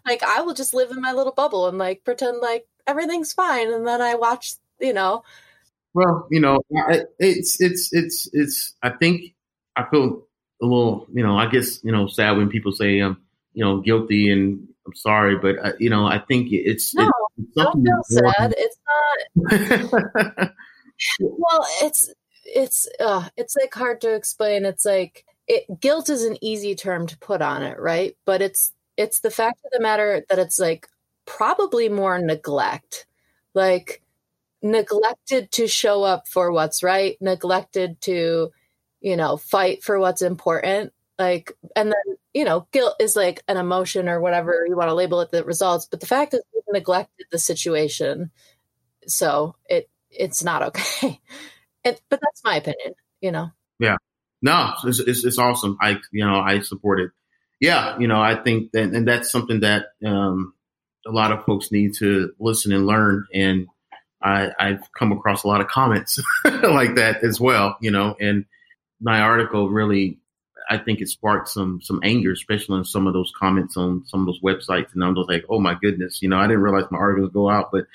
[0.06, 3.70] like I will just live in my little bubble and like pretend like everything's fine.
[3.70, 5.22] And then I watch, you know.
[5.92, 6.62] Well, you know,
[7.18, 9.34] it's, it's, it's, it's, I think
[9.76, 10.26] I feel
[10.62, 13.18] a little, you know, I guess, you know, sad when people say I'm,
[13.52, 17.11] you know, guilty and I'm sorry, but uh, you know, I think it's, no, it's
[17.56, 18.54] don't feel sad.
[18.56, 18.76] It's
[19.36, 20.52] not.
[21.20, 22.12] well, it's
[22.44, 24.64] it's uh, it's like hard to explain.
[24.64, 28.16] It's like it, guilt is an easy term to put on it, right?
[28.24, 30.88] But it's it's the fact of the matter that it's like
[31.26, 33.06] probably more neglect,
[33.54, 34.02] like
[34.62, 38.50] neglected to show up for what's right, neglected to
[39.00, 43.56] you know fight for what's important like and then you know guilt is like an
[43.56, 46.62] emotion or whatever you want to label it that results but the fact is we've
[46.72, 48.30] neglected the situation
[49.06, 51.20] so it it's not okay.
[51.84, 53.50] But that's my opinion you know?
[53.80, 53.96] Yeah.
[54.40, 55.76] No it's, it's, it's awesome.
[55.80, 57.10] I you know i support it.
[57.60, 60.54] Yeah you know i think that and that's something that um
[61.06, 63.66] a lot of folks need to listen and learn and
[64.22, 68.44] I, I've come across a lot of comments like that as well, you know, and
[69.00, 70.18] my article really
[70.70, 74.20] I think it sparked some some anger, especially on some of those comments on some
[74.20, 74.94] of those websites.
[74.94, 77.50] And I was like, oh my goodness, you know, I didn't realize my articles go
[77.50, 77.86] out, but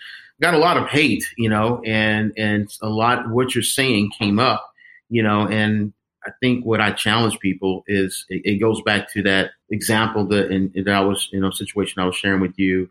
[0.41, 4.39] got a lot of hate, you know, and and a lot what you're saying came
[4.39, 4.71] up,
[5.09, 5.93] you know, and
[6.25, 10.51] I think what I challenge people is it, it goes back to that example that
[10.51, 12.89] in that I was you know situation I was sharing with you,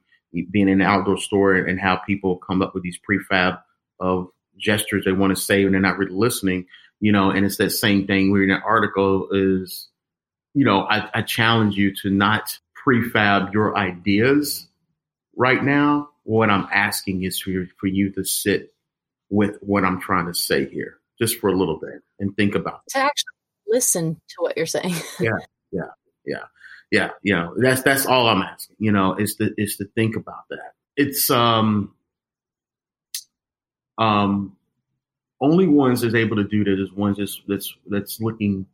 [0.50, 3.58] being in an outdoor store and how people come up with these prefab
[4.00, 4.28] of
[4.58, 6.66] gestures they want to say and they're not really listening
[7.00, 9.88] you know, and it's that same thing where in an article is,
[10.54, 14.66] you know, I, I challenge you to not prefab your ideas
[15.36, 16.10] right now.
[16.24, 18.72] What I'm asking is for you, for you to sit
[19.28, 22.82] with what I'm trying to say here, just for a little bit, and think about
[22.86, 22.92] it.
[22.92, 23.34] To actually
[23.68, 24.94] listen to what you're saying.
[25.20, 25.30] yeah,
[25.70, 25.90] yeah,
[26.24, 26.44] yeah,
[26.90, 27.10] yeah.
[27.22, 28.76] You know, that's that's all I'm asking.
[28.78, 30.72] You know, is to is to think about that.
[30.96, 31.94] It's um
[33.98, 34.56] um
[35.40, 38.66] only ones that's able to do that is ones that's that's that's looking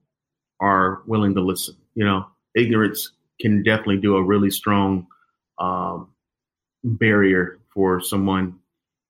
[0.61, 1.77] are willing to listen.
[1.95, 5.07] You know, ignorance can definitely do a really strong
[5.59, 6.09] um,
[6.85, 8.59] barrier for someone,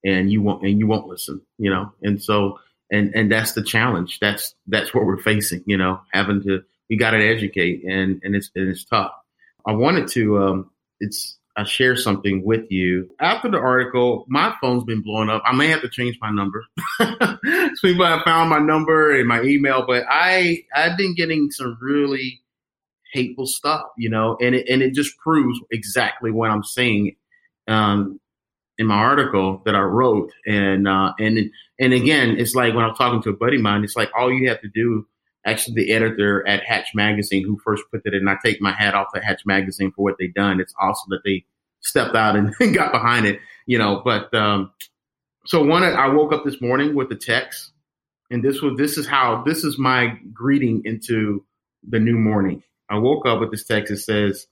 [0.03, 1.41] and you won't and you won't listen.
[1.57, 2.59] You know, and so
[2.91, 4.19] and and that's the challenge.
[4.19, 5.63] That's that's what we're facing.
[5.65, 9.11] You know, having to we got to educate, and and it's and it's tough.
[9.67, 10.43] I wanted to.
[10.43, 13.09] Um, it's I share something with you.
[13.19, 15.43] After the article, my phone's been blowing up.
[15.45, 16.65] I may have to change my number.
[16.99, 17.05] So
[17.83, 22.41] people have found my number and my email, but I I've been getting some really
[23.13, 27.15] hateful stuff, you know, and it and it just proves exactly what I'm saying
[27.67, 28.19] um,
[28.79, 30.31] in my article that I wrote.
[30.47, 33.83] And uh, and and again, it's like when I'm talking to a buddy of mine,
[33.83, 35.07] it's like all you have to do
[35.45, 38.27] actually the editor at Hatch Magazine who first put it in.
[38.27, 40.59] I take my hat off to Hatch Magazine for what they've done.
[40.59, 41.45] It's awesome that they
[41.81, 44.01] stepped out and got behind it, you know.
[44.03, 44.71] But um,
[45.45, 47.71] so one, I woke up this morning with a text,
[48.29, 51.45] and this was this is how this is my greeting into
[51.87, 52.63] the new morning.
[52.89, 54.47] I woke up with this text that says,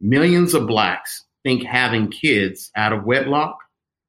[0.00, 3.58] "Millions of blacks think having kids out of wedlock,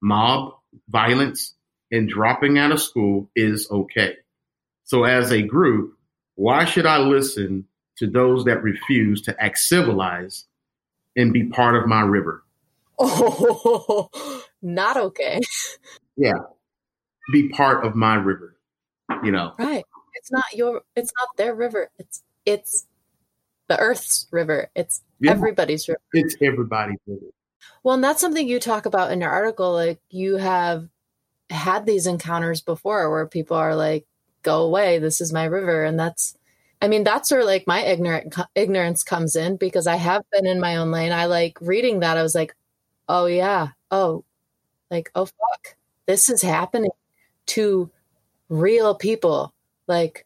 [0.02, 0.54] mob
[0.90, 1.56] violence,
[1.92, 4.16] and dropping out of school is okay.
[4.84, 5.98] So as a group,
[6.36, 7.66] why should I listen
[7.98, 10.48] to those that refuse to act civilized
[11.16, 12.44] and be part of my river?
[13.00, 14.10] Oh,
[14.62, 15.40] not okay.
[16.16, 16.34] Yeah.
[17.32, 18.58] Be part of my river,
[19.24, 19.54] you know.
[19.58, 19.84] Right.
[20.16, 21.90] It's not your it's not their river.
[21.98, 22.88] It's it's
[23.68, 24.70] the earth's river.
[24.76, 25.32] It's yeah.
[25.32, 26.02] everybody's river.
[26.14, 27.28] It's everybody's river.
[27.84, 30.88] Well, and that's something you talk about in your article like you have
[31.50, 34.06] had these encounters before where people are like
[34.44, 35.00] go away.
[35.00, 35.84] This is my river.
[35.84, 36.38] And that's,
[36.82, 40.60] I mean, that's where like my ignorant ignorance comes in because I have been in
[40.60, 41.12] my own lane.
[41.12, 42.18] I like reading that.
[42.18, 42.56] I was like,
[43.08, 44.24] oh yeah, oh,
[44.90, 45.76] like oh fuck,
[46.08, 46.92] this is happening
[47.48, 47.90] to
[48.50, 49.54] real people,
[49.88, 50.26] like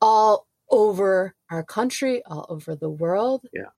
[0.00, 3.46] all over our country, all over the world.
[3.52, 3.70] Yeah,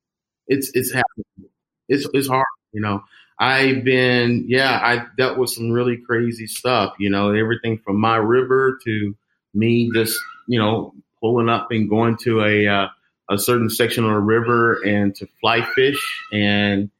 [0.46, 1.50] it's it's happening.
[1.88, 3.02] It's it's hard, you know.
[3.40, 8.16] I've been, yeah, I dealt with some really crazy stuff, you know, everything from my
[8.16, 9.16] river to
[9.54, 12.88] me just you know pulling up and going to a uh,
[13.28, 16.90] a certain section of a river and to fly fish and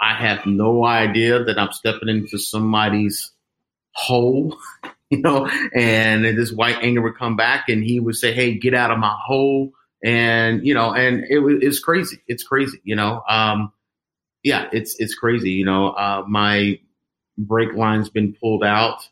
[0.00, 3.32] I have no idea that I'm stepping into somebody's
[3.92, 4.56] hole,
[5.10, 8.74] you know, and this white angler would come back and he would say, Hey, get
[8.74, 9.72] out of my hole.
[10.02, 12.22] And, you know, and it was, it's crazy.
[12.26, 13.72] It's crazy, you know, um,
[14.42, 15.50] yeah, it's, it's crazy.
[15.50, 16.80] You know, uh, my
[17.36, 19.06] brake line's been pulled out.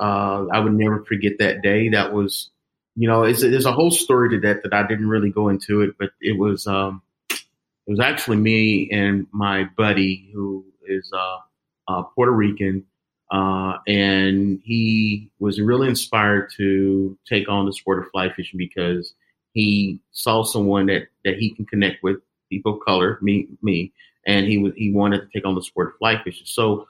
[0.00, 1.90] Uh, I would never forget that day.
[1.90, 2.50] That was,
[2.96, 5.82] you know, it's, there's a whole story to that that I didn't really go into
[5.82, 11.38] it, but it was, um, it was actually me and my buddy who is uh,
[11.86, 12.84] uh, Puerto Rican,
[13.30, 19.14] uh, and he was really inspired to take on the sport of fly fishing because
[19.52, 22.16] he saw someone that that he can connect with,
[22.48, 23.92] people of color, me, me,
[24.26, 26.46] and he was he wanted to take on the sport of fly fishing.
[26.46, 26.86] So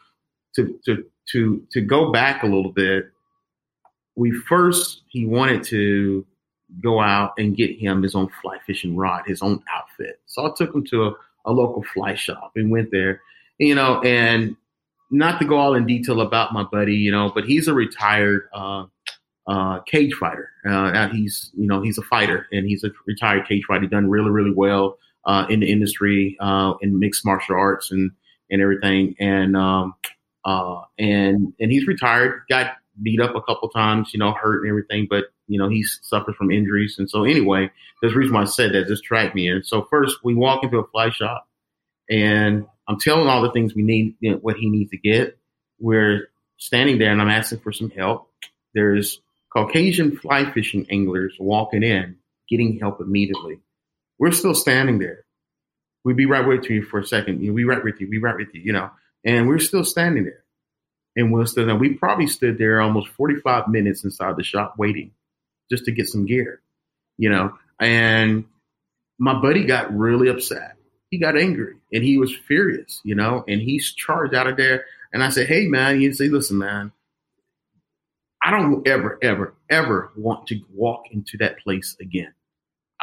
[0.57, 3.11] to to to to go back a little bit,
[4.17, 6.27] we first he wanted to
[6.83, 10.21] go out and get him his own fly fishing rod, his own outfit.
[10.27, 11.13] So I took him to a,
[11.47, 13.23] a local fly shop and went there,
[13.59, 14.57] you know, and
[15.11, 18.49] not to go all in detail about my buddy, you know, but he's a retired
[18.55, 18.85] uh,
[19.49, 20.51] uh, cage fighter.
[20.69, 23.83] Uh, he's, you know, he's a fighter and he's a retired cage fighter.
[23.83, 28.13] He's done really, really well uh, in the industry uh, in mixed martial arts and
[28.51, 29.15] and everything.
[29.21, 29.95] And um,
[30.45, 32.43] uh, and and he's retired.
[32.49, 32.73] Got
[33.03, 36.37] beat up a couple times, you know, hurt and everything, but you know, he suffers
[36.37, 36.97] from injuries.
[36.99, 37.71] And so anyway,
[38.01, 39.49] there's reason why I said that this tracked me.
[39.49, 41.49] And so first we walk into a fly shop
[42.09, 45.39] and I'm telling all the things we need, you know, what he needs to get.
[45.79, 46.29] We're
[46.59, 48.31] standing there and I'm asking for some help.
[48.75, 49.21] There's
[49.53, 52.17] Caucasian fly fishing anglers walking in,
[52.49, 53.61] getting help immediately.
[54.19, 55.25] We're still standing there.
[56.05, 57.43] We'd be right with you for a second.
[57.43, 58.09] You know, we right with you.
[58.09, 58.91] We right with you, you know,
[59.25, 60.45] and we're still standing there
[61.17, 65.13] and we'll still, we probably stood there almost 45 minutes inside the shop waiting
[65.71, 66.61] just to get some gear,
[67.19, 67.55] you know.
[67.81, 68.45] And
[69.19, 70.77] my buddy got really upset.
[71.11, 74.85] He got angry and he was furious, you know, and he's charged out of there.
[75.13, 76.93] And I said, Hey man, you say, listen, man,
[78.43, 82.33] I don't ever, ever, ever want to walk into that place again.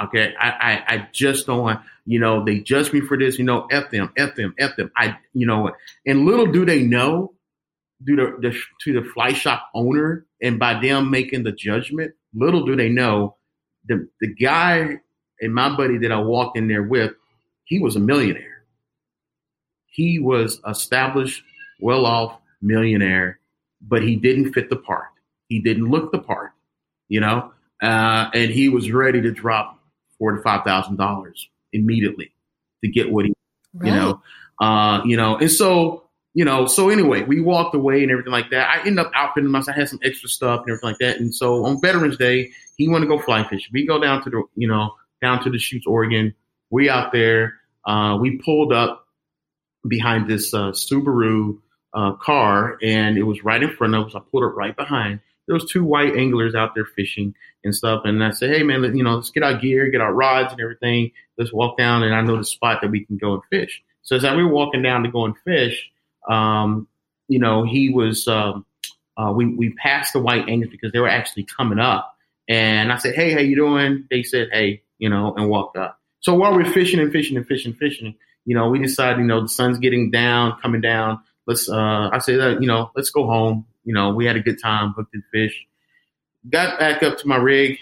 [0.04, 0.34] Okay.
[0.40, 3.68] I, I, I just don't want, you know, they judge me for this, you know,
[3.72, 4.92] F them, F them, F them.
[4.96, 5.72] I, you know,
[6.06, 7.34] and little do they know
[8.04, 12.66] do the, the, to the fly shop owner and by them making the judgment, little
[12.66, 13.36] do they know
[13.88, 15.00] the the guy
[15.42, 17.14] and my buddy that I walked in there with,
[17.64, 18.64] he was a millionaire.
[19.88, 21.44] He was established,
[21.80, 23.40] well off millionaire,
[23.82, 25.08] but he didn't fit the part.
[25.48, 26.52] He didn't look the part,
[27.08, 29.77] you know, uh, and he was ready to drop
[30.20, 32.32] four to five thousand dollars immediately
[32.84, 33.34] to get what he,
[33.74, 33.88] right.
[33.88, 34.22] you know,
[34.62, 36.08] uh, you know, and so
[36.38, 38.70] you know, so anyway, we walked away and everything like that.
[38.70, 39.76] I ended up outfitting myself.
[39.76, 41.20] I had some extra stuff and everything like that.
[41.20, 43.72] And so on Veterans Day, he wanted to go fly fishing.
[43.74, 46.36] We go down to the, you know, down to the Chutes, Oregon.
[46.70, 47.56] We out there.
[47.86, 49.08] Uh, we pulled up
[49.88, 51.58] behind this uh, Subaru
[51.96, 54.14] uh, car, and it was right in front of us.
[54.14, 55.22] I pulled it right behind.
[55.48, 57.34] There was two white anglers out there fishing
[57.64, 58.02] and stuff.
[58.06, 60.52] And I said, "Hey, man, let, you know, let's get our gear, get our rods
[60.52, 61.12] and everything.
[61.38, 64.16] Let's walk down, and I know the spot that we can go and fish." So
[64.16, 65.90] as we were walking down to go and fish,
[66.30, 66.88] um,
[67.28, 68.28] you know, he was.
[68.28, 68.66] Um,
[69.18, 72.16] uh, we we passed the white anglers because they were actually coming up,
[72.48, 76.00] and I said, "Hey, how you doing?" They said, "Hey," you know, and walked up.
[76.20, 79.26] So while we're fishing and fishing and fishing and fishing, you know, we decided, you
[79.26, 81.20] know, the sun's getting down, coming down.
[81.46, 83.66] Let's, uh, I said, uh, you know, let's go home.
[83.88, 85.66] You know, we had a good time, hooked and fish.
[86.50, 87.80] Got back up to my rig,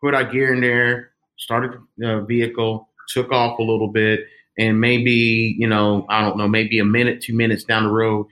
[0.00, 4.20] put our gear in there, started the vehicle, took off a little bit,
[4.56, 8.28] and maybe, you know, I don't know, maybe a minute, two minutes down the road,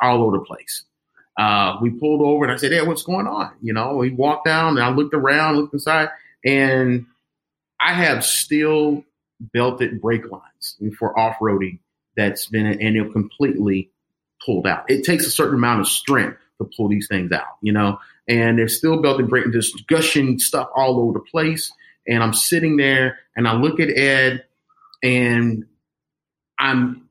[0.00, 0.84] all over the place.
[1.36, 3.50] Uh, we pulled over and I said, Hey, what's going on?
[3.60, 6.10] You know, we walked down and I looked around, looked inside,
[6.44, 7.04] and
[7.80, 9.02] I have steel
[9.52, 11.80] belted brake lines for off roading
[12.16, 13.90] that's been and it completely
[14.46, 14.88] pulled out.
[14.88, 17.98] It takes a certain amount of strength to pull these things out, you know.
[18.28, 21.72] And they're still belted brake, just gushing stuff all over the place.
[22.08, 24.44] And I'm sitting there and I look at Ed
[25.02, 25.66] and
[26.58, 27.08] I'm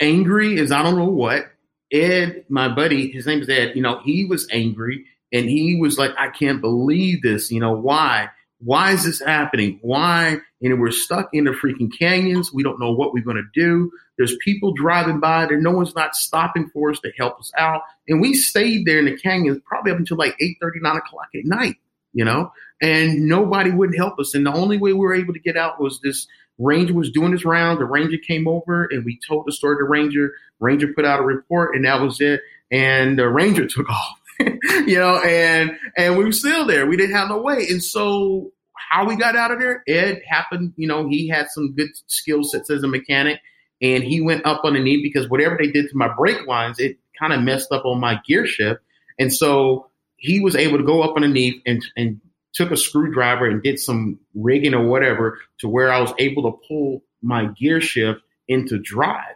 [0.00, 1.46] angry as I don't know what.
[1.92, 5.98] Ed, my buddy, his name is Ed, you know, he was angry and he was
[5.98, 8.28] like, I can't believe this, you know, why?
[8.60, 9.78] Why is this happening?
[9.82, 10.38] Why?
[10.60, 12.52] And we're stuck in the freaking canyons.
[12.52, 13.90] We don't know what we're going to do.
[14.16, 15.60] There's people driving by there.
[15.60, 17.82] No one's not stopping for us to help us out.
[18.08, 21.28] And we stayed there in the canyons probably up until like 8 30, 9 o'clock
[21.34, 21.76] at night,
[22.12, 22.52] you know,
[22.82, 24.34] and nobody would help us.
[24.34, 26.26] And the only way we were able to get out was this
[26.58, 27.80] ranger was doing his round.
[27.80, 30.32] The ranger came over and we told the story to ranger.
[30.58, 32.40] Ranger put out a report and that was it.
[32.72, 34.20] And the ranger took off.
[34.86, 36.86] you know, and and we were still there.
[36.86, 37.66] We didn't have no way.
[37.70, 38.52] And so
[38.90, 42.42] how we got out of there, Ed happened, you know, he had some good skill
[42.44, 43.40] sets as a mechanic
[43.80, 46.78] and he went up on the knee because whatever they did to my brake lines,
[46.78, 48.80] it kind of messed up on my gear shift.
[49.18, 52.20] And so he was able to go up underneath and, and
[52.52, 56.58] took a screwdriver and did some rigging or whatever to where I was able to
[56.66, 59.34] pull my gear shift into drive.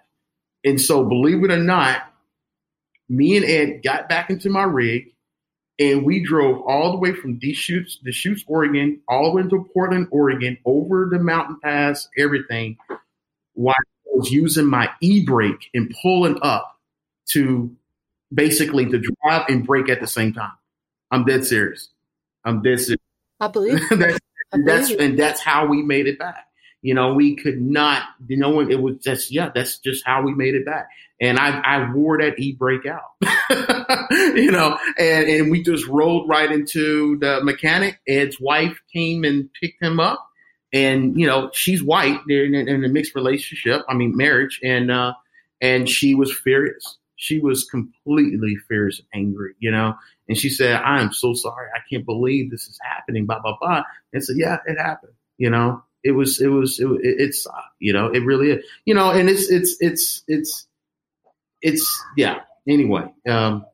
[0.64, 2.02] And so, believe it or not,
[3.08, 5.11] me and Ed got back into my rig
[5.82, 9.42] and we drove all the way from Deschutes, Chutes, the Chutes, Oregon, all the way
[9.42, 12.76] to Portland, Oregon, over the mountain pass, everything,
[13.54, 16.78] while I was using my e brake and pulling up
[17.30, 17.74] to
[18.32, 20.52] basically to drive and brake at the same time.
[21.10, 21.88] I'm dead serious.
[22.44, 23.00] I'm dead serious.
[23.40, 24.20] I believe that's,
[24.52, 26.46] I believe that's and that's how we made it back.
[26.82, 30.34] You know, we could not, you know, it was just, yeah, that's just how we
[30.34, 30.88] made it back.
[31.20, 33.12] And I, I wore that e brake out,
[34.10, 38.00] you know, and, and we just rolled right into the mechanic.
[38.08, 40.28] Ed's wife came and picked him up.
[40.72, 42.18] And, you know, she's white.
[42.26, 43.82] They're in, in a mixed relationship.
[43.88, 44.58] I mean, marriage.
[44.64, 45.12] And, uh,
[45.60, 46.98] and she was furious.
[47.14, 49.94] She was completely and angry, you know.
[50.28, 51.68] And she said, I am so sorry.
[51.72, 53.84] I can't believe this is happening, blah, blah, blah.
[54.12, 57.46] And said, yeah, it happened, you know it was it was it, it's
[57.78, 58.64] you know it really is.
[58.84, 60.66] You know and it's it's it's it's
[61.60, 63.66] it's yeah anyway um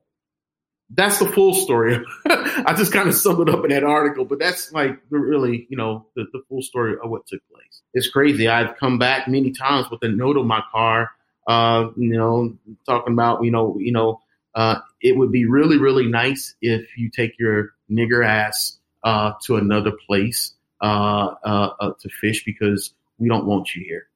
[0.91, 2.03] that's the full story.
[2.26, 5.76] I just kind of summed it up in that article but that's like really you
[5.76, 7.83] know the, the full story of what took place.
[7.95, 8.49] It's crazy.
[8.49, 11.11] I've come back many times with a note on my car
[11.47, 12.57] uh you know
[12.87, 14.20] talking about you know you know
[14.55, 19.57] uh it would be really really nice if you take your nigger ass uh to
[19.57, 20.53] another place
[20.83, 24.09] to fish because we don't want you here.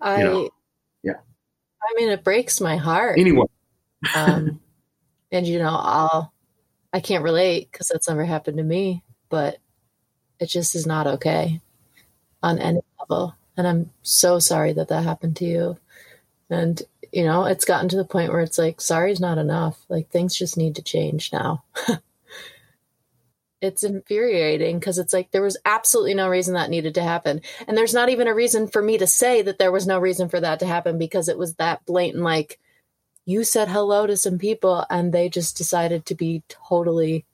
[0.00, 0.50] I, you know?
[1.02, 1.12] yeah.
[1.82, 3.18] I mean, it breaks my heart.
[3.18, 3.46] Anyway.
[4.14, 4.60] um,
[5.32, 6.32] and you know, I'll,
[6.92, 9.58] I can't relate because that's never happened to me, but
[10.38, 11.60] it just is not okay
[12.42, 13.34] on any level.
[13.56, 15.78] And I'm so sorry that that happened to you.
[16.48, 16.80] And,
[17.12, 19.78] you know, it's gotten to the point where it's like, sorry is not enough.
[19.88, 21.64] Like things just need to change now.
[23.60, 27.40] it's infuriating because it's like there was absolutely no reason that needed to happen.
[27.66, 30.28] And there's not even a reason for me to say that there was no reason
[30.28, 32.58] for that to happen because it was that blatant like
[33.24, 37.26] you said hello to some people and they just decided to be totally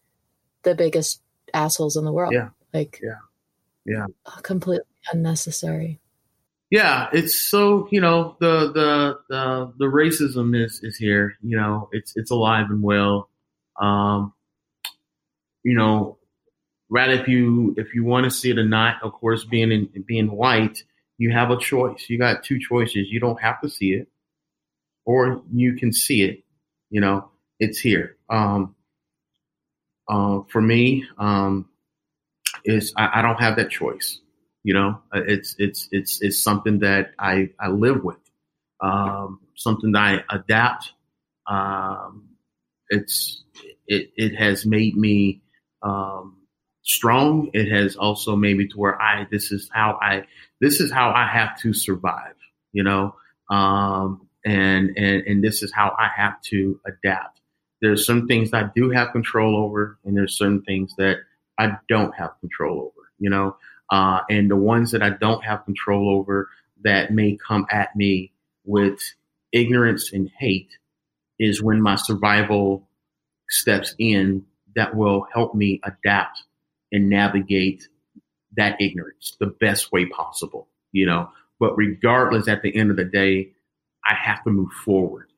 [0.63, 1.21] the biggest
[1.53, 2.35] assholes in the world.
[2.35, 2.49] Yeah.
[2.73, 3.19] Like Yeah.
[3.87, 4.07] Yeah.
[4.43, 6.01] Completely unnecessary.
[6.71, 11.89] Yeah, it's so, you know, the the the the racism is is here, you know,
[11.93, 13.29] it's it's alive and well
[13.81, 14.34] Um,
[15.65, 16.19] you know,
[16.91, 20.05] rather if you if you want to see it or not, of course, being in
[20.07, 20.85] being white,
[21.19, 22.07] you have a choice.
[22.09, 23.09] You got two choices.
[23.09, 24.09] You don't have to see it,
[25.05, 26.45] or you can see it.
[26.91, 28.17] You know, it's here.
[28.29, 28.77] Um,
[30.09, 31.69] uh, for me, um,
[32.65, 34.21] is I, I, don't have that choice.
[34.63, 38.19] You know, uh, it's it's it's it's something that I I live with,
[38.81, 40.93] um, something that I adapt.
[41.47, 42.29] Um,
[42.91, 43.43] it's
[43.87, 45.43] it it has made me
[45.85, 46.39] um,
[46.83, 47.51] strong.
[47.53, 50.25] It has also made me to where I this is how I
[50.61, 52.35] this is how I have to survive.
[52.73, 53.15] You know,
[53.51, 57.41] um, and and and this is how I have to adapt.
[57.81, 61.19] There's some things I do have control over, and there's certain things that
[61.59, 63.57] I don't have control over, you know.
[63.91, 66.49] Uh, and the ones that I don't have control over
[66.83, 68.33] that may come at me
[68.65, 68.99] with
[69.53, 70.71] ignorance and hate
[71.39, 72.89] is when my survival
[73.51, 74.45] steps in
[74.77, 76.43] that will help me adapt
[76.93, 77.89] and navigate
[78.57, 81.31] that ignorance the best way possible, you know.
[81.61, 83.53] But regardless, at the end of the day,
[84.05, 85.29] I have to move forward.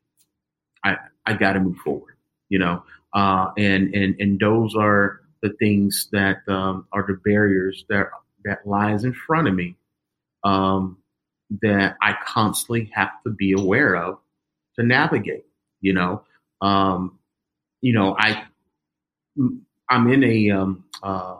[0.85, 2.17] I I got to move forward,
[2.49, 2.83] you know.
[3.13, 8.09] Uh, and and and those are the things that um, are the barriers that
[8.45, 9.77] that lies in front of me
[10.45, 10.99] um,
[11.63, 14.19] that I constantly have to be aware of
[14.79, 15.47] to navigate.
[15.81, 16.23] You know,
[16.61, 17.19] um,
[17.81, 18.45] you know, I
[19.89, 21.37] I'm in a um, uh,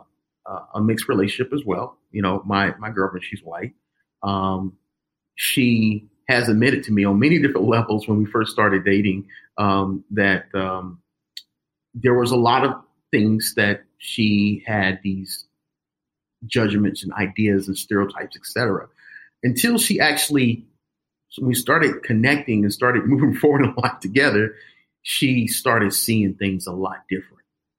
[0.73, 1.97] a mixed relationship as well.
[2.11, 3.73] You know, my my girlfriend, she's white.
[4.23, 4.73] Um,
[5.35, 9.27] she has admitted to me on many different levels when we first started dating
[9.57, 10.99] um, that um,
[11.93, 12.73] there was a lot of
[13.11, 15.45] things that she had these
[16.45, 18.87] judgments and ideas and stereotypes, etc.
[19.43, 20.65] Until she actually,
[21.29, 24.55] so we started connecting and started moving forward a lot together,
[25.01, 27.36] she started seeing things a lot different.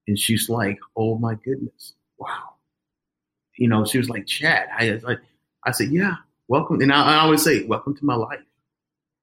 [0.09, 2.55] And she's like, "Oh my goodness, wow!"
[3.57, 5.21] You know, she was like, "Chad," I like,
[5.65, 6.17] I said, "Yeah,
[6.49, 8.41] welcome." And I, I always say, "Welcome to my life."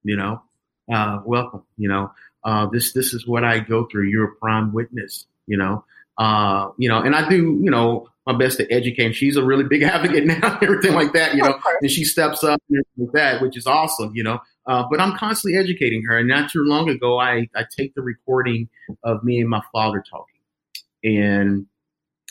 [0.04, 0.42] You know,
[0.94, 1.64] uh, welcome.
[1.78, 2.12] You know,
[2.46, 4.10] uh, this this is what I go through.
[4.10, 5.26] You're a prime witness.
[5.48, 5.86] You know,
[6.18, 9.14] uh, you know, and I do, you know, my best to educate.
[9.14, 12.62] She's a really big advocate now, everything like that, you know, and she steps up
[12.70, 14.40] and everything like that, which is awesome, you know.
[14.66, 16.18] Uh, but I'm constantly educating her.
[16.18, 18.68] And not too long ago, I, I take the recording
[19.04, 20.35] of me and my father talking,
[21.06, 21.68] and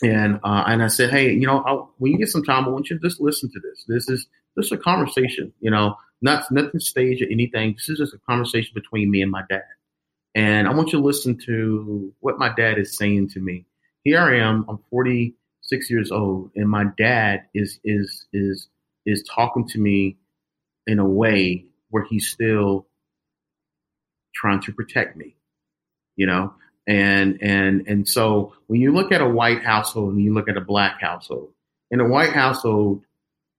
[0.03, 2.69] and uh, and I said, hey, you know, I'll, when you get some time, I
[2.69, 3.85] want you to just listen to this.
[3.89, 4.27] This is
[4.59, 7.75] just a conversation, you know, not nothing staged or anything.
[7.75, 9.63] This is just a conversation between me and my dad.
[10.35, 13.67] And I want you to listen to what my dad is saying to me
[14.05, 14.67] here I am.
[14.69, 18.69] I'm 46 years old, and my dad is is is
[19.07, 20.19] is talking to me
[20.87, 22.87] in a way where he's still
[24.35, 25.37] trying to protect me,
[26.17, 26.53] you know.
[26.87, 30.57] And and and so when you look at a white household and you look at
[30.57, 31.51] a black household,
[31.91, 33.03] in a white household,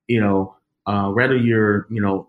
[0.08, 0.56] you know,
[0.86, 2.28] uh, whether you're you know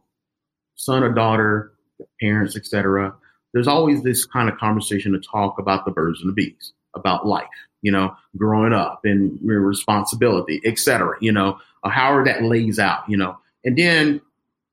[0.77, 1.73] son or daughter,
[2.21, 3.15] parents, etc.,
[3.53, 7.27] there's always this kind of conversation to talk about the birds and the bees, about
[7.27, 7.47] life,
[7.83, 11.17] you know, growing up and responsibility, etc.
[11.21, 13.37] You know, however that lays out, you know.
[13.65, 14.21] And then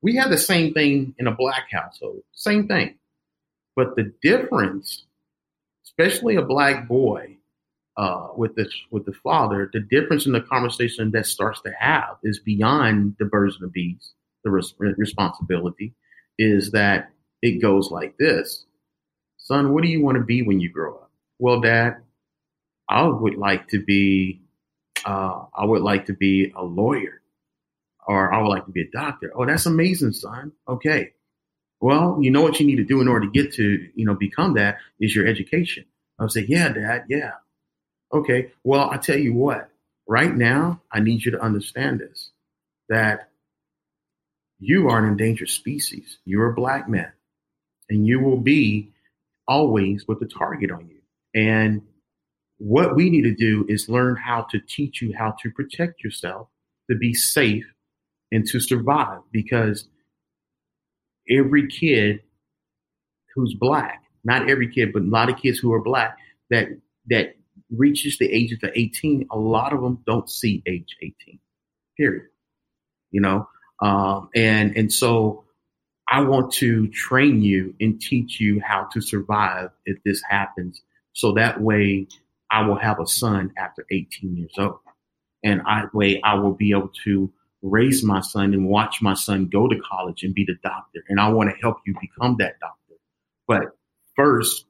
[0.02, 2.94] we have the same thing in a black household, same thing.
[3.74, 5.04] But the difference,
[5.98, 7.36] especially a black boy
[7.96, 12.16] uh, with this with the father, the difference in the conversation that starts to have
[12.22, 14.12] is beyond the birds and the bees.
[14.44, 15.94] The res- responsibility
[16.38, 17.10] is that
[17.42, 18.66] it goes like this:
[19.38, 21.10] Son, what do you want to be when you grow up?
[21.38, 21.98] Well, Dad,
[22.88, 24.42] I would like to be,
[25.04, 27.22] uh, I would like to be a lawyer,
[28.06, 29.32] or I would like to be a doctor.
[29.34, 30.52] Oh, that's amazing, son.
[30.68, 31.12] Okay,
[31.84, 34.14] well, you know what you need to do in order to get to, you know,
[34.14, 35.84] become that is your education.
[36.18, 37.32] I would say, yeah, Dad, yeah.
[38.10, 39.68] Okay, well, I tell you what.
[40.08, 42.30] Right now, I need you to understand this:
[42.88, 43.28] that
[44.60, 46.16] you are an endangered species.
[46.24, 47.12] You're a black man,
[47.90, 48.90] and you will be
[49.46, 51.02] always with the target on you.
[51.34, 51.82] And
[52.56, 56.48] what we need to do is learn how to teach you how to protect yourself,
[56.90, 57.66] to be safe,
[58.32, 59.20] and to survive.
[59.32, 59.86] Because
[61.30, 62.20] every kid
[63.34, 66.16] who's black, not every kid, but a lot of kids who are black
[66.50, 66.68] that
[67.06, 67.36] that
[67.70, 71.38] reaches the age of 18, a lot of them don't see age 18.
[71.96, 72.26] Period.
[73.10, 73.48] You know,
[73.80, 75.44] um, and and so
[76.08, 81.32] I want to train you and teach you how to survive if this happens, so
[81.32, 82.08] that way
[82.50, 84.78] I will have a son after 18 years old.
[85.44, 87.30] And I way I will be able to
[87.64, 91.02] raise my son and watch my son go to college and be the doctor.
[91.08, 92.94] And I want to help you become that doctor.
[93.48, 93.76] But
[94.14, 94.66] first,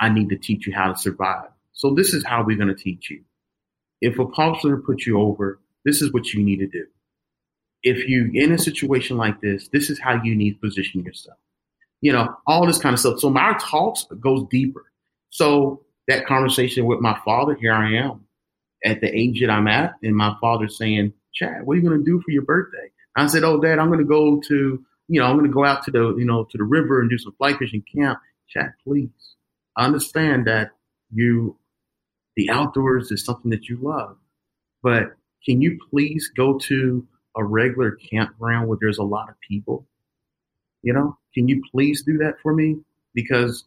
[0.00, 2.74] I need to teach you how to survive So this is how we're going to
[2.74, 3.22] teach you.
[4.00, 6.86] If a officer puts you over, this is what you need to do.
[7.82, 11.38] If you in a situation like this, this is how you need to position yourself.
[12.00, 13.20] You know, all this kind of stuff.
[13.20, 14.90] So my talks goes deeper.
[15.28, 18.24] So that conversation with my father, here I am
[18.84, 21.98] at the age that I'm at, and my father saying, Chad, what are you going
[21.98, 22.90] to do for your birthday?
[23.16, 25.64] I said, Oh, Dad, I'm going to go to, you know, I'm going to go
[25.64, 28.18] out to the, you know, to the river and do some fly fishing camp.
[28.48, 29.10] Chad, please.
[29.76, 30.70] I understand that
[31.12, 31.56] you,
[32.36, 34.16] the outdoors is something that you love,
[34.82, 37.06] but can you please go to
[37.36, 39.86] a regular campground where there's a lot of people?
[40.82, 42.78] You know, can you please do that for me?
[43.14, 43.64] Because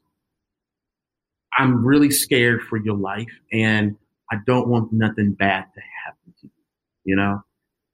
[1.57, 3.95] I'm really scared for your life and
[4.31, 6.51] I don't want nothing bad to happen to you.
[7.03, 7.43] You know,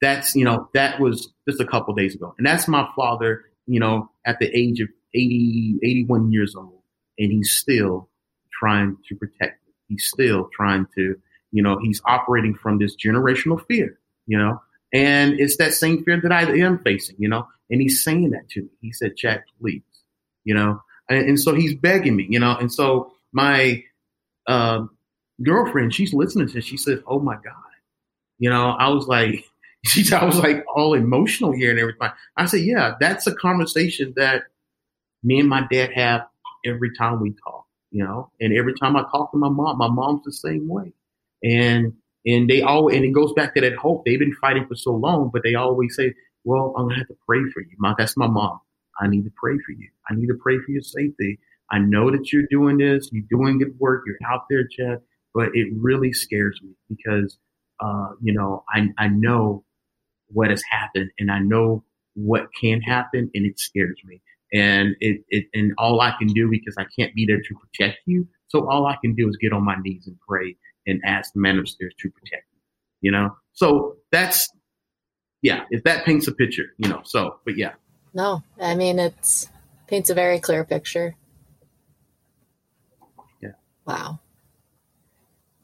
[0.02, 2.34] that's, you know, that was just a couple days ago.
[2.38, 6.82] And that's my father, you know, at the age of 80, 81 years old.
[7.18, 8.10] And he's still
[8.58, 9.74] trying to protect me.
[9.88, 11.16] He's still trying to,
[11.52, 14.62] you know, he's operating from this generational fear, you know,
[14.93, 18.50] and it's that same fear that I am facing, you know, and he's saying that
[18.52, 18.70] to me.
[18.82, 19.82] He said, Chad, please,
[20.43, 23.84] you know, and, and so he's begging me, you know, and so my,
[24.47, 24.86] uh,
[25.43, 26.66] girlfriend, she's listening to this.
[26.66, 27.54] She says, "Oh my god,"
[28.38, 28.72] you know.
[28.72, 29.45] I was like,
[29.86, 32.10] she, I was like all emotional here and everything.
[32.38, 34.44] I said, "Yeah, that's a conversation that
[35.24, 36.28] me and my dad have
[36.66, 38.32] every time we talk, you know.
[38.42, 40.94] And every time I talk to my mom, my mom's the same way.
[41.44, 41.94] And
[42.26, 44.06] and they all and it goes back to that hope.
[44.06, 46.14] They've been fighting for so long, but they always say,
[46.44, 47.96] "Well, I'm gonna have to pray for you, mom.
[47.98, 48.60] That's my mom.
[49.00, 49.90] I need to pray for you.
[50.10, 51.40] I need to pray for your safety."
[51.72, 53.10] I know that you're doing this.
[53.12, 54.04] You're doing good work.
[54.08, 55.02] You're out there, Chad
[55.34, 57.38] but it really scares me because,
[57.80, 59.64] uh, you know, I, I know
[60.30, 64.22] what has happened and I know what can happen and it scares me.
[64.52, 68.00] And it, it, and all I can do because I can't be there to protect
[68.06, 68.28] you.
[68.48, 70.56] So all I can do is get on my knees and pray
[70.88, 72.60] and ask the man upstairs to protect me,
[73.02, 73.36] you know?
[73.54, 74.50] So that's,
[75.44, 77.74] yeah, if that paints a picture, you know, so, but yeah.
[78.14, 79.50] No, I mean, it's
[79.86, 81.16] paints a very clear picture.
[83.42, 83.52] Yeah.
[83.86, 84.20] Wow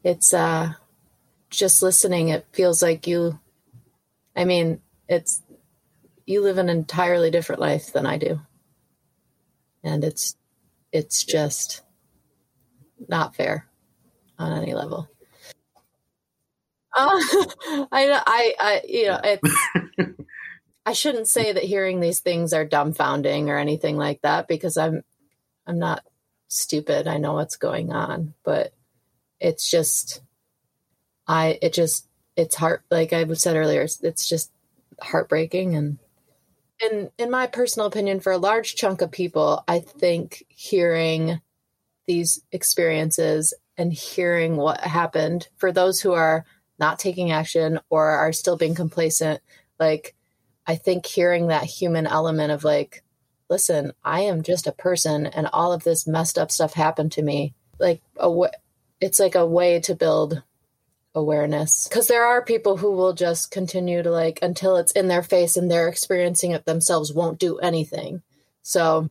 [0.06, 0.72] it's uh
[1.50, 3.40] just listening it feels like you
[4.36, 5.42] i mean it's
[6.26, 8.40] you live an entirely different life than i do
[9.82, 10.36] and it's
[10.92, 11.82] it's just
[13.08, 13.66] not fair
[14.38, 15.08] on any level
[16.96, 17.08] uh,
[17.92, 19.68] I, I, I, you know, it's,
[20.86, 25.02] I shouldn't say that hearing these things are dumbfounding or anything like that because I'm,
[25.66, 26.02] I'm not
[26.48, 27.06] stupid.
[27.06, 28.72] I know what's going on, but
[29.40, 30.22] it's just
[31.26, 34.52] I it just it's heart like I said earlier, it's, just
[35.00, 35.98] heartbreaking and
[36.80, 41.40] in in my personal opinion, for a large chunk of people, I think hearing
[42.06, 46.44] these experiences and hearing what happened for those who are
[46.78, 49.40] not taking action or are still being complacent,
[49.80, 50.14] like
[50.66, 53.02] I think hearing that human element of like,
[53.48, 57.22] listen, I am just a person and all of this messed up stuff happened to
[57.22, 57.54] me.
[57.78, 58.30] Like a,
[59.00, 60.42] it's like a way to build
[61.16, 65.22] awareness because there are people who will just continue to like until it's in their
[65.22, 68.22] face and they're experiencing it themselves won't do anything
[68.62, 69.08] so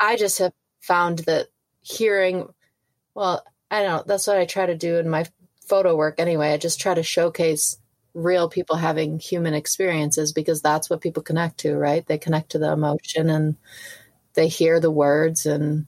[0.00, 1.48] i just have found that
[1.80, 2.48] hearing
[3.14, 5.24] well i don't know that's what i try to do in my
[5.66, 7.78] photo work anyway i just try to showcase
[8.12, 12.58] real people having human experiences because that's what people connect to right they connect to
[12.58, 13.56] the emotion and
[14.34, 15.86] they hear the words and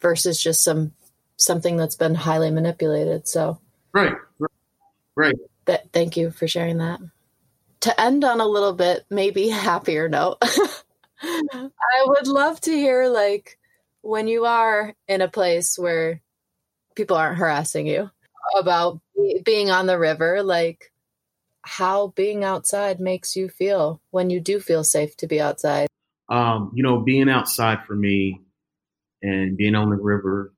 [0.00, 0.92] versus just some
[1.36, 3.26] something that's been highly manipulated.
[3.26, 3.58] So,
[3.92, 4.50] right, right.
[5.66, 7.00] Th- thank you for sharing that.
[7.80, 10.38] To end on a little bit, maybe happier note,
[11.22, 13.58] I would love to hear like
[14.02, 16.22] when you are in a place where
[16.94, 18.10] people aren't harassing you
[18.56, 19.00] about
[19.44, 20.92] being on the river, like
[21.62, 25.88] how being outside makes you feel when you do feel safe to be outside.
[26.28, 28.40] Um, you know, being outside for me
[29.22, 30.52] and being on the river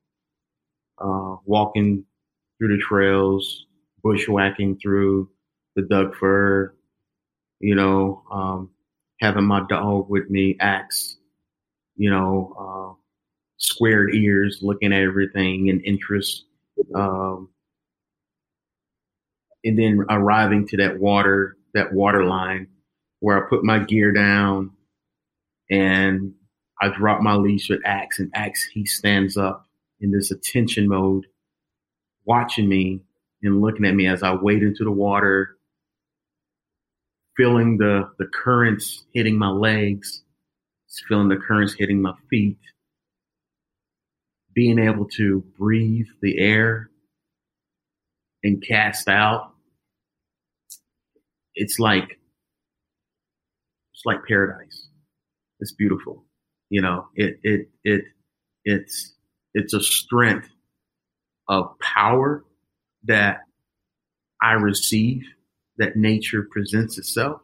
[0.99, 2.05] uh, walking
[2.59, 3.67] through the trails,
[4.03, 5.31] bushwhacking through
[5.77, 6.75] the Doug fir,
[7.61, 8.71] you know, um,
[9.21, 11.17] having my dog with me, Axe,
[11.97, 12.95] you know, uh,
[13.59, 16.45] squared ears, looking at everything in interest.
[16.95, 17.51] Um,
[19.63, 22.69] and then arriving to that water, that water line
[23.21, 24.73] where I put my gear down
[25.71, 26.35] and
[26.81, 29.69] I drop my leash with Axe and Axe, he stands up
[30.01, 31.27] in this attention mode,
[32.25, 33.03] watching me
[33.43, 35.57] and looking at me as I wade into the water,
[37.37, 40.23] feeling the, the currents hitting my legs,
[41.09, 42.59] feeling the currents hitting my feet,
[44.55, 46.91] being able to breathe the air,
[48.43, 49.53] and cast out,
[51.55, 52.19] it's like
[53.95, 54.89] it's like paradise.
[55.61, 56.25] It's beautiful.
[56.71, 58.05] You know, it it it
[58.65, 59.15] it's
[59.55, 60.49] it's a strength
[61.49, 62.45] of power
[63.05, 63.41] that
[64.43, 65.25] I receive
[65.79, 67.41] that nature presents itself.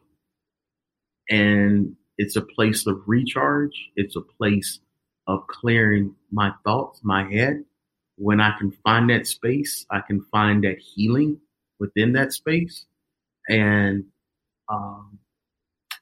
[1.29, 3.73] And it's a place of recharge.
[3.95, 4.79] It's a place
[5.27, 7.63] of clearing my thoughts, my head.
[8.17, 11.39] When I can find that space, I can find that healing
[11.79, 12.85] within that space.
[13.49, 14.05] And,
[14.69, 15.19] um,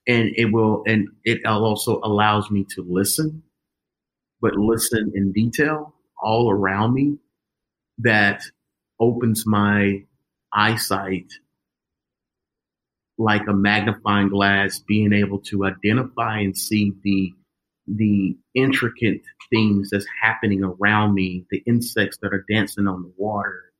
[0.07, 3.43] and it will, and it also allows me to listen,
[4.41, 7.17] but listen in detail all around me
[7.99, 8.43] that
[8.99, 10.03] opens my
[10.53, 11.31] eyesight
[13.17, 17.31] like a magnifying glass, being able to identify and see the
[17.87, 19.21] the intricate
[19.53, 23.71] things that's happening around me, the insects that are dancing on the water,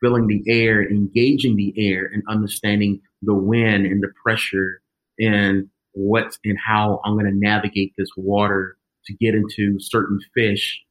[0.00, 4.82] feeling the air, engaging the air, and understanding the wind and the pressure
[5.20, 8.76] and what and how I'm going to navigate this water
[9.06, 10.82] to get into certain fish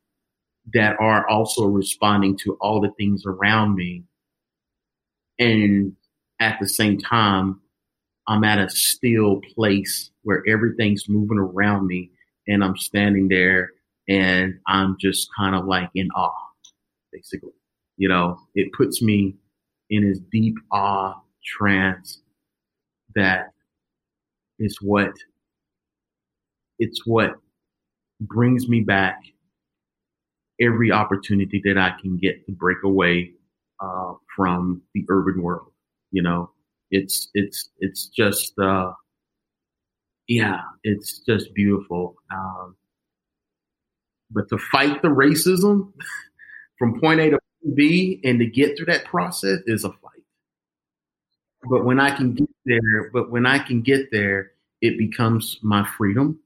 [0.74, 4.04] that are also responding to all the things around me.
[5.40, 5.96] And
[6.40, 7.60] at the same time,
[8.28, 12.12] I'm at a still place where everything's moving around me
[12.48, 13.72] and I'm standing there
[14.08, 16.32] and I'm just kind of like in awe,
[17.12, 17.52] basically.
[17.98, 19.36] You know, it puts me
[19.90, 22.22] in this deep awe trance
[23.16, 23.52] that
[24.60, 25.12] is what
[26.80, 27.34] it's what
[28.22, 29.22] brings me back
[30.62, 33.32] every opportunity that I can get to break away
[33.80, 35.72] uh, from the urban world.
[36.12, 36.52] You know,
[36.92, 38.92] it's it's it's just uh,
[40.28, 42.16] yeah, it's just beautiful.
[42.32, 42.76] Um,
[44.30, 45.92] but to fight the racism
[46.78, 50.24] from point A to point B and to get through that process is a fight.
[51.70, 54.52] But when I can get there, but when I can get there,
[54.82, 56.40] it becomes my freedom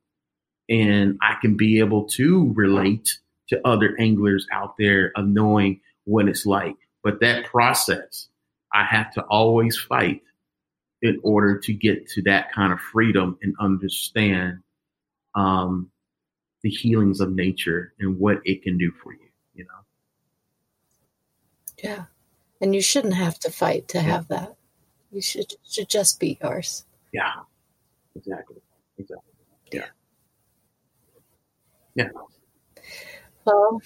[0.68, 3.18] and I can be able to relate
[3.50, 6.76] to other anglers out there of knowing what it's like.
[7.04, 8.28] But that process,
[8.74, 10.22] I have to always fight
[11.02, 14.60] in order to get to that kind of freedom and understand
[15.36, 15.92] um,
[16.64, 19.70] the healings of nature and what it can do for you, you know?
[21.84, 22.06] Yeah.
[22.62, 24.04] And you shouldn't have to fight to yeah.
[24.04, 24.56] have that.
[25.12, 26.86] You should should just be yours.
[27.14, 27.32] Yeah.
[28.16, 28.58] Exactly.
[28.98, 29.32] Exactly.
[29.72, 29.86] Yeah.
[31.96, 32.10] Yeah.
[33.46, 33.82] Well,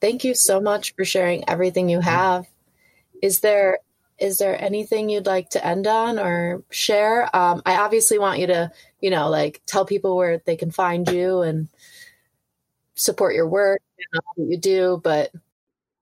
[0.00, 2.46] thank you so much for sharing everything you have.
[3.22, 3.78] Is there
[4.18, 7.34] is there anything you'd like to end on or share?
[7.34, 8.70] Um, I obviously want you to,
[9.00, 11.68] you know, like tell people where they can find you and
[12.94, 15.00] support your work and what you do.
[15.02, 15.32] But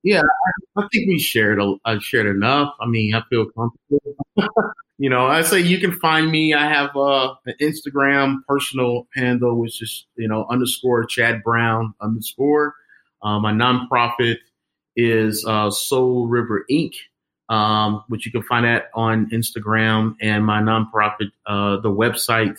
[0.02, 0.22] yeah,
[0.76, 1.60] I, think we shared.
[1.84, 2.74] I shared enough.
[2.80, 4.16] I mean, I feel comfortable.
[5.00, 6.54] you know, I say you can find me.
[6.54, 12.74] I have uh, an Instagram personal handle, which is you know underscore Chad Brown underscore.
[13.22, 14.36] Uh, my nonprofit
[14.96, 16.92] is uh, Soul River Inc
[17.50, 20.14] um, which you can find at on Instagram.
[20.22, 22.56] And my nonprofit, uh, the website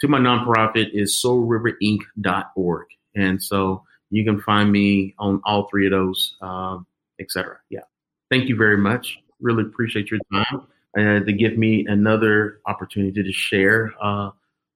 [0.00, 2.86] to my nonprofit is soulriverinc.org.
[3.16, 6.86] And so you can find me on all three of those, um,
[7.18, 7.56] etc.
[7.70, 7.80] Yeah.
[8.30, 9.18] Thank you very much.
[9.40, 10.66] Really appreciate your time
[10.96, 14.30] and to give me another opportunity to share uh,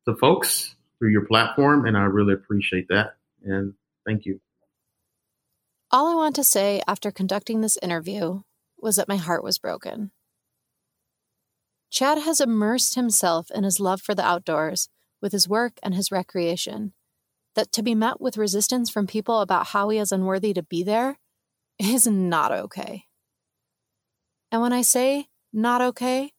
[0.07, 1.87] to folks through your platform.
[1.87, 3.17] And I really appreciate that.
[3.43, 3.73] And
[4.07, 4.41] thank you.
[5.91, 8.43] All I want to say after conducting this interview
[8.79, 10.13] was that my heart was broken.
[11.91, 14.89] Chad has immersed himself in his love for the outdoors
[15.21, 16.93] with his work and his recreation.
[17.57, 20.85] That to be met with resistance from people about how he is unworthy to be
[20.85, 21.19] there
[21.81, 23.07] is not okay.
[24.53, 26.33] And when I say not okay,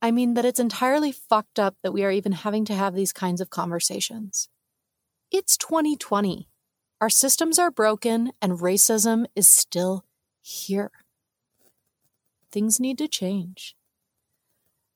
[0.00, 3.12] I mean that it's entirely fucked up that we are even having to have these
[3.12, 4.48] kinds of conversations.
[5.30, 6.48] It's 2020.
[7.00, 10.04] Our systems are broken and racism is still
[10.40, 10.90] here.
[12.52, 13.74] Things need to change.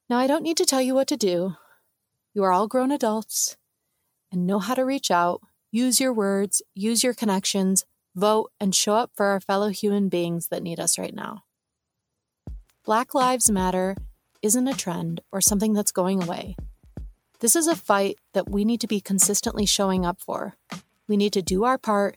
[0.08, 1.56] Now, I don't need to tell you what to do.
[2.34, 3.56] You are all grown adults
[4.30, 5.40] and know how to reach out,
[5.70, 10.48] use your words, use your connections, vote, and show up for our fellow human beings
[10.48, 11.44] that need us right now.
[12.88, 13.96] Black Lives Matter
[14.40, 16.56] isn't a trend or something that's going away.
[17.40, 20.54] This is a fight that we need to be consistently showing up for.
[21.06, 22.16] We need to do our part,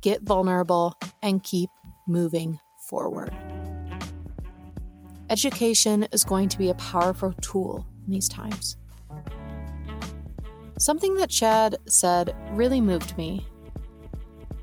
[0.00, 1.70] get vulnerable, and keep
[2.08, 2.58] moving
[2.88, 3.32] forward.
[5.30, 8.76] Education is going to be a powerful tool in these times.
[10.80, 13.46] Something that Chad said really moved me.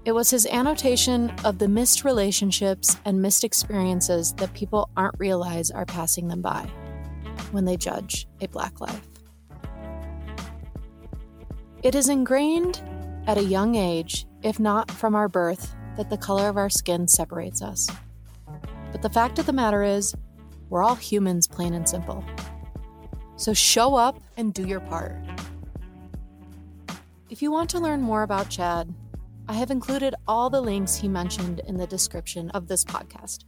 [0.05, 5.71] It was his annotation of the missed relationships and missed experiences that people aren't realize
[5.71, 6.69] are passing them by
[7.51, 9.01] when they judge a black life.
[11.81, 12.83] It is ingrained
[13.25, 17.07] at a young age, if not from our birth, that the color of our skin
[17.07, 17.89] separates us.
[18.91, 20.13] But the fact of the matter is,
[20.69, 22.23] we're all humans, plain and simple.
[23.37, 25.15] So show up and do your part.
[27.31, 28.93] If you want to learn more about Chad,
[29.47, 33.45] I have included all the links he mentioned in the description of this podcast.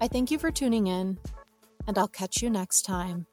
[0.00, 1.18] I thank you for tuning in,
[1.86, 3.26] and I'll catch you next time